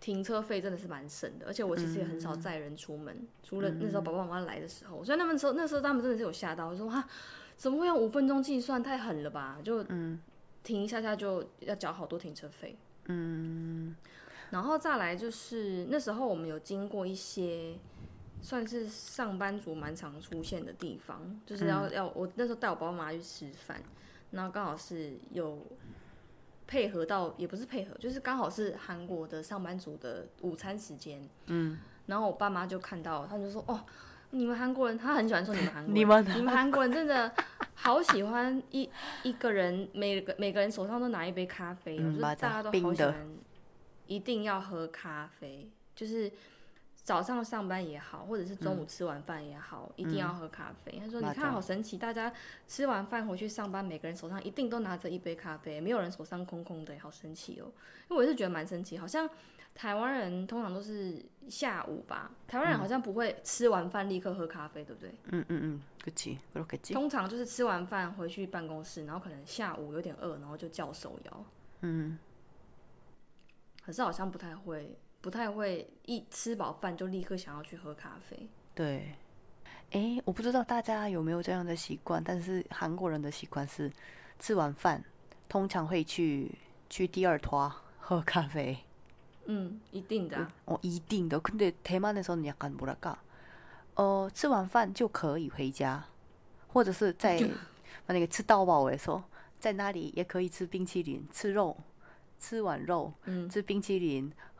[0.00, 7.06] 停车费真的是蛮省的，而且我其实也很少载人出门，除了那时候爸爸妈妈来的时候，所以那时候那时候他们真的是有吓到，说哈
[7.58, 9.58] 怎么会用五分钟计算，太狠了吧？
[9.62, 9.84] 就
[10.63, 12.77] 停一下下就要缴好多停车费。
[13.05, 13.95] 嗯，
[14.49, 17.77] 然后再来就是那时候我们有经过一些
[18.41, 23.83] 算是上班族蛮常出现的地方，就是要要我那时候带我爸妈去吃饭，
[24.31, 25.65] 然后刚好是有。
[26.65, 31.21] 配合到也不是配合，就是刚好是韩国的上班族的午餐时间。
[31.47, 33.83] 嗯，然后我爸妈就看到，他就说：“哦，
[34.33, 37.31] 你们韩国人，他很喜欢说你们韩国， 你们你们韩国人真的
[37.75, 38.89] 好喜欢一
[39.21, 43.15] 一个人每个每个人手上都拿一杯咖啡，我觉得大家都好喜欢，
[44.07, 46.31] 一定要喝咖啡，就是。”
[47.03, 50.97] 早上上班也好，或者是中午吃完饭也好，一定要喝咖啡。
[50.99, 52.31] 他说：“你看好神奇，大家
[52.65, 57.67] 吃完饭回去上班，每个人手上一定都拿着一杯咖啡，没有人手上空空的，好神奇哦。”
[58.09, 59.29] 因为我是觉得蛮神奇，好像
[59.75, 65.13] 台湾人通常都是下午吧，台湾人好像不会吃完饭立刻喝咖啡，对不对？
[65.25, 65.81] 嗯嗯嗯，
[66.93, 71.45] 通常就是吃完饭回去办公室，然后可能下午有点饿，然后就叫手摇。
[71.81, 72.17] 嗯，
[73.85, 74.97] 可是好像不太会。
[75.22, 78.48] 不太会一吃饱饭就立刻想要去喝咖啡。
[78.74, 79.14] 对，
[79.90, 83.90] 哎，我不知道大家有没有这样的习惯，但是韩国人的习惯是
[84.38, 85.02] 吃完饭
[85.48, 86.52] 通常会去
[86.88, 88.78] 去第二托喝咖啡。
[89.46, 90.46] 嗯，一定的。
[90.66, 91.40] 哦，一定的。
[91.40, 93.16] 근데대만에서는약간뭐랄 까？
[93.94, 96.04] 呃，吃完饭就可以回家，
[96.68, 97.42] 或者是在
[98.06, 99.22] 那个吃到饱的时候，
[99.58, 101.76] 在那里也可以吃冰淇淋、吃肉。
[102.40, 103.12] 吃完肉，
[103.50, 104.32] 吃冰淇淋，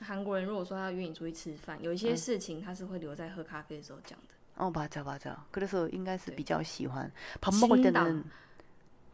[0.00, 4.34] 韩国人如果说要约你出去吃饭，有一些事情他是会留在喝咖啡的时候讲的。
[4.56, 5.36] 어 맞아 맞아.
[5.50, 7.10] 그래서 应该是比较喜欢
[7.40, 8.24] 밥 먹을 때는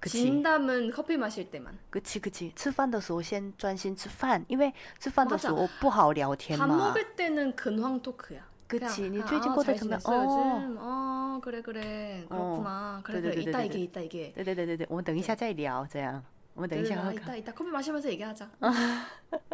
[0.00, 0.22] 그치.
[0.22, 1.76] 진담은 커피 마실 때만.
[1.90, 2.52] 그치 그치.
[2.54, 6.66] 吃饭的时候先专心吃饭，因为吃饭的时候不好聊天嘛。
[6.66, 8.40] 밥 먹을 때는 근황 토크야.
[8.68, 9.08] 그치.
[9.08, 10.76] 你最近过得怎么样？
[10.78, 11.40] 哦。
[11.42, 12.98] 그래 그래 그렇구나.
[12.98, 13.00] 어.
[13.04, 14.32] 그래 그래 이따 이게 이따 이게.
[14.36, 14.86] 네네네네.
[14.88, 16.22] 我们等一下再聊这样.
[16.54, 18.48] 我们等一下喝 이따 이따 커피 마시면서 얘기하자.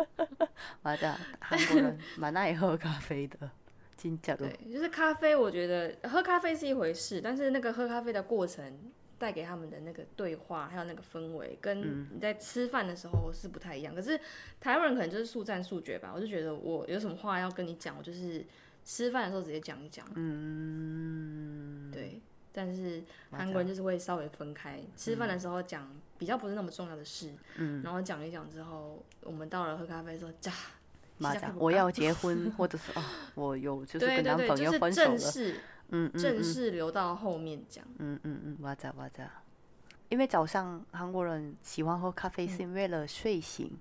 [0.87, 1.17] 맞아.
[1.41, 3.51] 한국은 蛮爱喝咖啡的.
[3.99, 4.39] 진짜로.
[4.39, 13.95] 对，就是咖啡，我觉得喝咖啡是一回事，但是那个喝咖啡的过程带给他们的那个对话，还有那个氛围，跟你在吃饭的时候是不太一样。
[13.95, 14.19] 可是
[18.85, 22.21] 吃饭的时候直接讲一讲，嗯，对。
[22.55, 30.53] 但是韩国人就是会稍微分开，吃饭的时候讲比较不是那么重要的事，嗯，然后讲一讲之后，我们到了喝咖啡的时候，จ ้
[31.19, 33.03] 马上我要结婚， 或者是哦，
[33.35, 35.33] 我有就是跟男朋友分手了，
[35.91, 39.29] 嗯嗯，正式留到后面讲，嗯嗯嗯，맞아맞아
[40.09, 43.79] 因为早上韩国人喜欢喝咖啡是为了睡醒。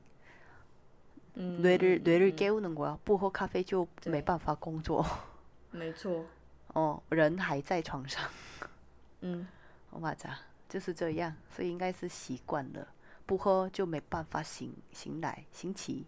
[1.34, 5.06] 뇌를뇌를깨우는거야不喝咖啡就没办法工作。
[5.72, 6.26] 没错。
[6.74, 8.30] 哦，人还在床上。
[9.22, 9.48] 嗯，
[9.92, 10.36] 맞아
[10.68, 12.86] 就是这样，所以应该是习惯了，
[13.26, 16.06] 不喝就没办法醒醒来，醒起。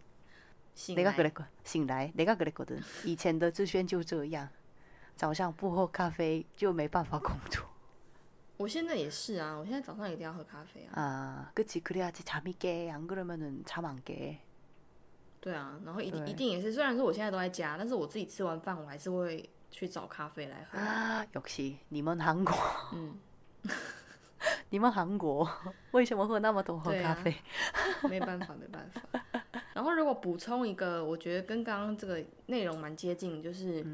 [0.78, 1.04] 醒来。
[1.64, 2.82] 醒来，내가그랬거 든。
[3.04, 4.50] 以前的志轩就这样，
[5.16, 7.66] 早上不喝咖啡就没办法工作。
[8.58, 11.02] 我现在也是啊，我现在早上一定要喝咖啡啊。
[11.02, 14.38] 啊，그치그래야지잠이깨안그러면은잠안 깨。
[15.42, 20.80] 对啊，然后一定一定也是，虽然说我现在都在家，但是我自己吃完饭，我还是会去找咖啡来喝。
[20.80, 22.56] 啊，역시你们韩国，
[22.94, 23.18] 嗯，
[24.71, 25.49] 你们韩国
[25.93, 27.35] 为什么喝那么多喝咖啡？
[28.09, 29.03] 没办法，没办法。
[29.75, 33.85] 然后如果补充一个，我觉得跟刚刚这个内容蛮接近，就是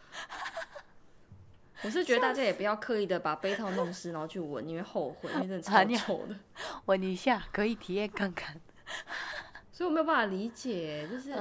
[1.83, 6.37] 我是觉得大家也不要刻意的把杯套弄湿，然后去闻，因为后悔，因为真的超臭的。
[6.85, 8.61] 闻一下可以体验看看。
[9.73, 11.33] 所以我没有办法理解，就是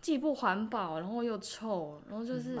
[0.00, 2.56] 既不环保，然后又臭，然后就是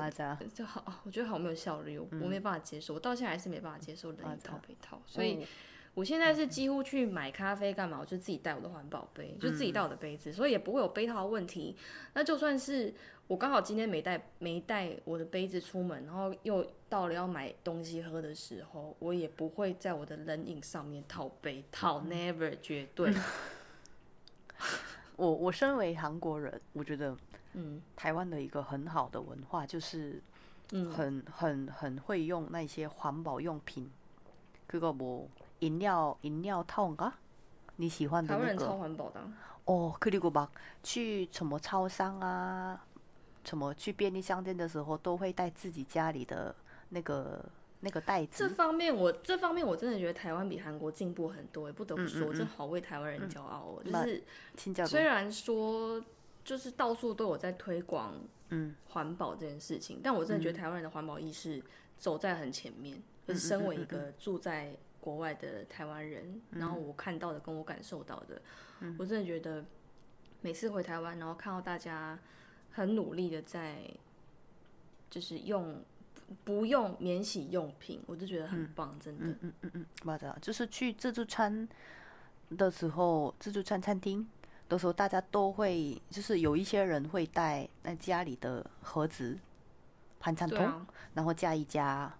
[0.54, 5.00] 就好，我觉得好没有效率，我我没办法接受，我到现在还是没办法接受冷饮套杯套。
[5.06, 5.46] 所以
[5.94, 11.76] 我现在是几乎去买咖啡干嘛，我就自己带我的环保杯，就自己带我的杯子，所以也不会有杯套的问题。
[12.14, 12.94] 那就算是
[13.26, 23.12] 我刚好今天没带没带我的杯子出门，然后又到了要买东西喝的时候，我也不会在我的冷饮上面套杯套，never 绝对。
[25.15, 27.17] 我我身为韩国人，我觉得，
[27.53, 30.21] 嗯，台湾的一个很好的文化就是，
[30.71, 33.89] 嗯，很很很会用那些环保用品。
[34.69, 35.27] 그거뭐
[35.59, 37.11] 饮料饮料套가
[37.77, 38.65] 你喜欢的那个？
[38.65, 39.21] 超环保的。
[39.65, 40.49] 哦，그리고막
[40.83, 42.85] 去什么超商啊，
[43.43, 46.55] 什么去便利商店的时候，都会带自己家里的
[46.89, 47.43] 那个。
[47.84, 53.82] 那个袋子，这方面我这方面我真的觉得台湾比韩国进步很多，也不得不说，真好为台湾人骄傲哦。
[53.84, 54.22] 就是
[54.86, 56.00] 虽然说
[56.44, 58.14] 就是到处都有在推广
[58.50, 61.60] 嗯环保这件事情，但我真的觉得台湾人的环保意识
[61.96, 63.02] 走在很前面。
[63.26, 68.40] 就是身为一个住在国外的台湾人，然后我看到的跟我感受到的，
[68.98, 69.64] 我真的觉得
[70.40, 72.18] 每次回台湾，然后看到大家
[72.70, 73.90] 很努力的在
[75.10, 75.82] 就是用。
[76.44, 79.26] 不用免洗用品，我就觉得很棒，真的。
[79.26, 81.68] 嗯嗯嗯嗯，맞아就是去自助餐
[82.56, 84.26] 的时候，自助餐餐厅
[84.68, 89.38] 的时候，大家都会，就是有一些人会带那家里的盒子、
[90.20, 92.12] 盘餐桶，然后加一加，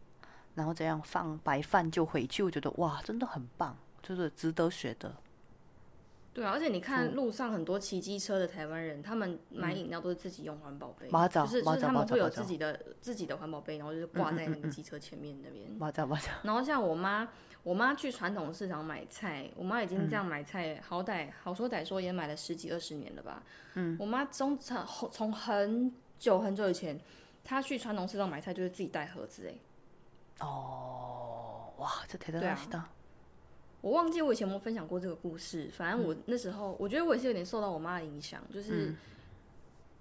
[0.55, 2.43] 然后这样放白饭就回去。
[2.43, 5.15] 我觉得哇，真的很棒，就是值得学的。
[6.35, 15.67] 对啊，而且你看路上很多骑机车的台湾人，他们买饮料都是自己用环保杯，就是就是他们会有自己的自己的环保杯，然后就是挂在那个机车前面那边。
[16.43, 17.29] 然后像我妈，
[17.63, 23.43] 我妈去传统市场买菜，我妈已经这样买菜，好歹好说歹说也买了十几二十年了吧。
[23.75, 26.99] 嗯，我妈从从从很久很久以前，
[27.45, 30.47] 她去传统市场买菜就是自己带盒子哎。
[30.47, 32.89] 哦，哇，这太大了。
[33.83, 35.69] 我忘记我以前有没有分享过这个故事。
[35.77, 38.41] 反正我那时候，我觉得我也是有点受到我妈的影响。
[38.51, 38.95] 就是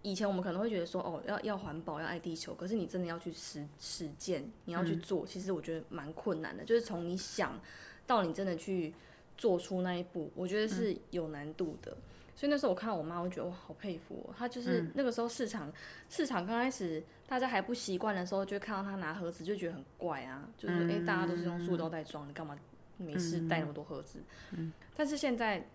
[0.04, 2.54] 以前我们可能会觉得说，哦，要要环保，要爱地球。
[2.54, 6.64] 可是你真的要去实实践，你要去做，其实我觉得蛮困难的。
[6.64, 7.60] 就是从你想
[8.08, 8.94] 到你真的去
[9.38, 11.98] 做出那一步，我觉得是有难度的。
[12.36, 14.30] 所以那时候我看到我妈，我觉得哇，好佩服。
[14.38, 15.72] 她就是那个时候市场
[16.08, 22.58] 市场刚开始大家还不习惯的时候，就看到她拿盒子就觉得很怪啊，就是哎，大家都是用塑料袋装，你干嘛？
[23.02, 24.20] 没事带那么多盒子，
[24.52, 25.68] 嗯，但是现在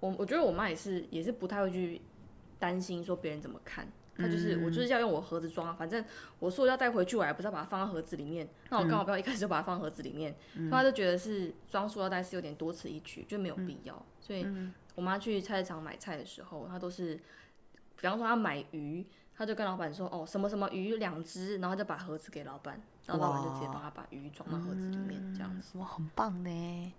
[0.00, 2.00] 我我觉得我妈也是也是不太会去
[2.58, 3.86] 担心说别人怎么看，
[4.16, 6.04] 她就是我就是要用我盒子装，反正
[6.38, 10.34] 我塑料带回去，我还不是要把它放到盒子里面，那我刚好不要一开始就把它放盒子里面，
[10.70, 14.04] 她就觉得是装塑料袋是有点多此一举，就没有必要。
[14.20, 14.46] 所以
[14.94, 17.14] 我妈去菜市场买菜的时候，她都是，
[17.96, 19.04] 比方说她买鱼，
[19.36, 25.78] 他就跟老板说：“哦，什么什么鱼两只。”然后就把盒子给老板，然后老板就直接帮他把鱼装到盒子里面，这样子。
[25.78, 26.92] 哇，很棒呢。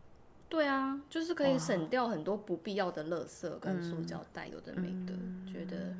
[0.49, 5.13] 对啊，就是可以省掉很多不必要的垃圾跟塑胶袋，有的没的。
[5.51, 5.95] 觉得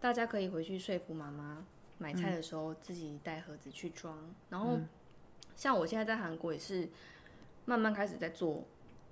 [0.00, 1.64] 大家可以回去说服妈妈，
[1.98, 4.18] 买菜的时候自己带盒子去装。
[4.50, 4.78] 然后，
[5.54, 6.88] 像我现在在韩国也是
[7.64, 8.64] 慢慢开始在做。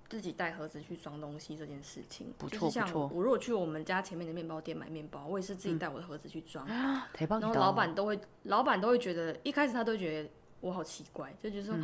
[0.08, 6.66] 自己带盒子去装东西这件事情，就是像我如果去我们家前面的面包店买面包，我也是自己带我的盒子去装。
[6.66, 10.30] 然后老板都会，老板都会觉得，一开始他都觉得
[10.60, 11.74] 我好奇怪，就觉得说，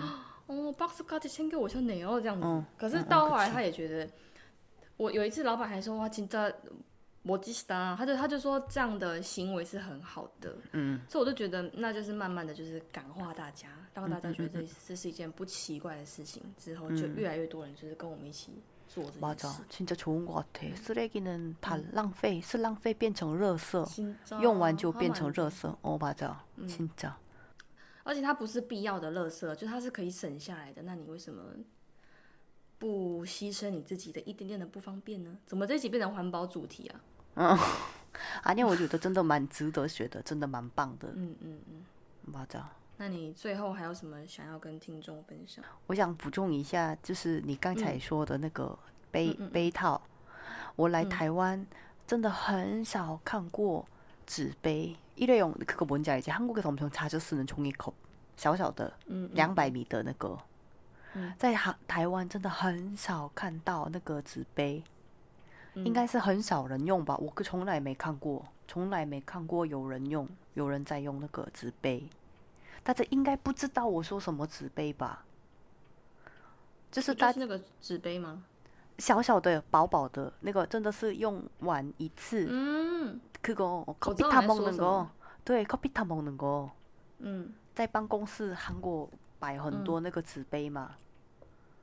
[0.46, 2.64] 哦，box cut 先给我像哪哦这样子。
[2.76, 4.08] 可是到后来他也觉得，
[4.96, 6.54] 我有一次老板还说哇，现在。
[7.22, 18.51] 我吉斯达，他就他就说这样的行为是很好的，嗯，所以我就觉得那就是慢慢的就是感化大家，让大家觉得这这是一件不奇怪的事情，之后就越来越多人就是跟我们一起
[18.87, 19.47] 做这件事。
[19.69, 25.73] 진짜좋은것같아쓰레기는다浪费，是浪费变成垃圾，用完就变成垃圾。
[25.81, 27.13] 哦，맞아진 짜。
[28.03, 30.83] 而且它不是必要的垃圾，就它是可以省下来的。
[30.83, 31.41] 那你为什么？
[32.77, 35.37] 不牺牲你自己的一点点的不方便呢？
[35.45, 37.01] 怎么这集变成环保主题啊？
[37.35, 37.57] 嗯，
[38.43, 41.07] 阿 念，我觉得真的蛮值得学的，真的蛮棒的。
[41.15, 41.85] 嗯嗯嗯，
[42.25, 42.69] 马扎。
[42.99, 45.61] 那你最后还有什么想要跟听众分享？
[45.87, 48.79] 我想补充一下，就是你刚才说的那个
[49.11, 50.01] 杯杯套。
[50.77, 51.65] 我来台湾
[52.05, 53.85] 真的很少看过
[54.25, 57.93] 纸杯，일회용그거뭔지알지한국에서엄청자주쓰는종이컵
[58.37, 58.93] 小小的，
[59.31, 60.37] 两百米的那个。
[61.37, 64.83] 在台台湾真的很少看到那个纸杯，
[65.75, 67.15] 应该是很少人用吧？
[67.17, 72.03] 我从来没看过，从来没看过有人用，有人在用那个纸杯。
[72.83, 75.25] 大家应该不知道我说什么纸杯吧？
[76.91, 78.43] 就是它那个纸杯吗？
[78.97, 82.47] 小小的、薄薄的，那个真的是用完一次。
[82.49, 85.07] 嗯，그거커피타먹는 거，
[85.43, 86.71] 对，커피타먹는 거。
[87.19, 89.09] 嗯，在办公室韩国。
[89.37, 90.95] 摆很多那个纸杯嘛，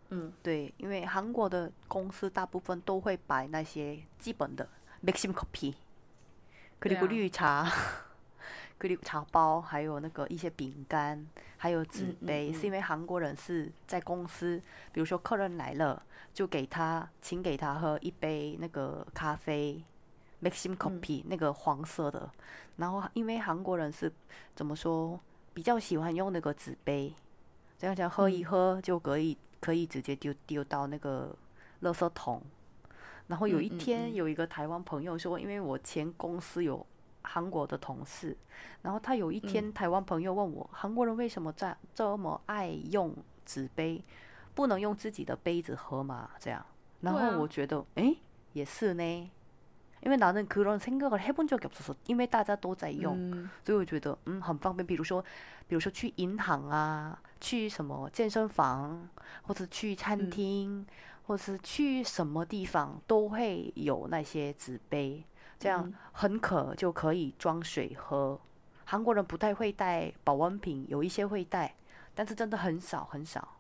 [0.09, 4.67] 嗯，对，因为韩国的公司大部分都会摆那些基本的
[5.05, 7.71] Maxim Coffee，그리고绿茶，
[8.78, 11.26] 可丽茶包，还有那个一些饼干，
[11.58, 14.62] 还有纸杯，是因为韩国人是在公司，
[14.92, 19.84] 比如说客人来了，就给他请给他喝一杯那个咖啡
[20.44, 22.30] ，Maxim Coffee，那个黄色的。
[22.76, 24.14] 然后因为韩国人是
[24.56, 25.20] 怎么说
[25.56, 27.12] 比较喜欢用那个纸杯，
[27.80, 31.36] 这样讲喝一喝就可以可以直接丢丢到那个
[31.82, 32.44] 垃圾桶。
[33.26, 36.86] 然后有一天有一个台湾朋友说，因为我前公司有。
[37.27, 38.37] 韩国的同事，
[38.83, 43.15] 然后他有一天台湾朋友问我，韩国人为什么在这么爱用
[43.45, 44.03] 纸杯，
[44.55, 46.31] 不能用自己的杯子喝吗？
[46.39, 46.65] 这样，
[47.01, 48.15] 然后我觉得，哎，
[48.53, 49.31] 也是呢。
[50.05, 54.85] 因为나는그런생각을해본적이없어 서， 因为大家都在用，所以我觉得嗯很方便。
[54.85, 55.25] 比如说，
[55.69, 59.09] 比如说去银行啊，去什么健身房，
[59.43, 60.85] 或者去餐厅，
[61.29, 65.23] 或者是去什么地方，都会有那些纸杯，
[65.60, 68.40] 这样很渴就可以装水喝。
[68.86, 71.76] 韩国人不太会带保温瓶，有一些会带，
[72.16, 73.56] 但是真的很少很少。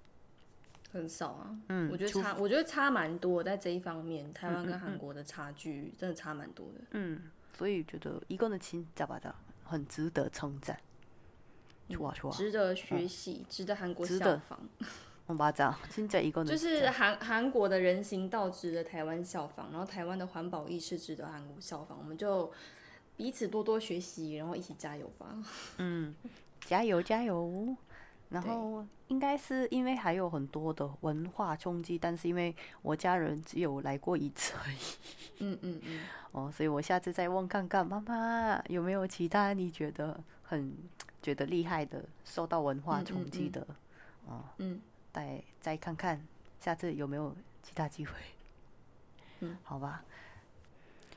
[0.90, 6.82] 很少啊，嗯，我觉得差，我觉得差蛮多，在这一方面，台湾跟韩国的差距真的差蛮多的。
[6.92, 7.24] 嗯，
[7.58, 9.36] 所以觉得一个人亲加巴的
[9.66, 10.80] 很值得称赞，
[12.32, 14.58] 值得学习，值得韩国效仿。
[15.28, 22.52] 我巴掌，亲在一个就是韩韩国的人行道值得台湾效仿，然后台湾的环保意识值得韩国效仿，我们就
[23.16, 25.28] 彼此多多学习，然后一起加油吧。
[25.78, 26.16] 嗯，
[26.62, 27.76] 加油加油。
[28.30, 34.78] 然后应该是因为还有很多的文化冲击，但是因为我家人只有来过一次而已。
[35.40, 36.02] 嗯嗯嗯。
[36.34, 40.76] 哦，所以我下次再问看看妈妈有没有其他你觉得很
[41.22, 43.66] 觉得厉害的，受到文化冲击的，
[44.26, 44.82] 哦，嗯，
[45.18, 46.22] 再再看看
[46.60, 48.12] 下次有没有其他机会。
[49.40, 50.04] 嗯， 好吧。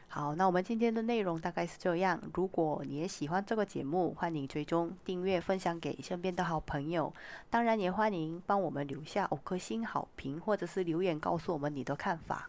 [0.08, 2.18] 好，那我们今天的内容大概是这样。
[2.32, 7.12] 如果你也喜欢这个节目，欢迎追踪、订阅、分享给身边的好朋友。
[7.50, 12.48] 当然，也欢迎帮我们留下五颗星好评，或者是留言告诉我们你的看法。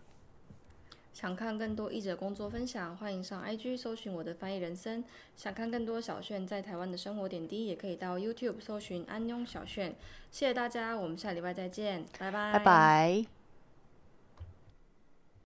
[1.13, 5.03] 想看更多译者工作分享，欢迎上 IG 搜寻我的翻译人生。
[5.35, 9.95] 想看更多小炫在台湾的生活点滴，也可以到 YouTube 搜寻安庸小炫。
[10.31, 13.40] 谢谢大家，我们下礼拜再见，拜拜，拜拜。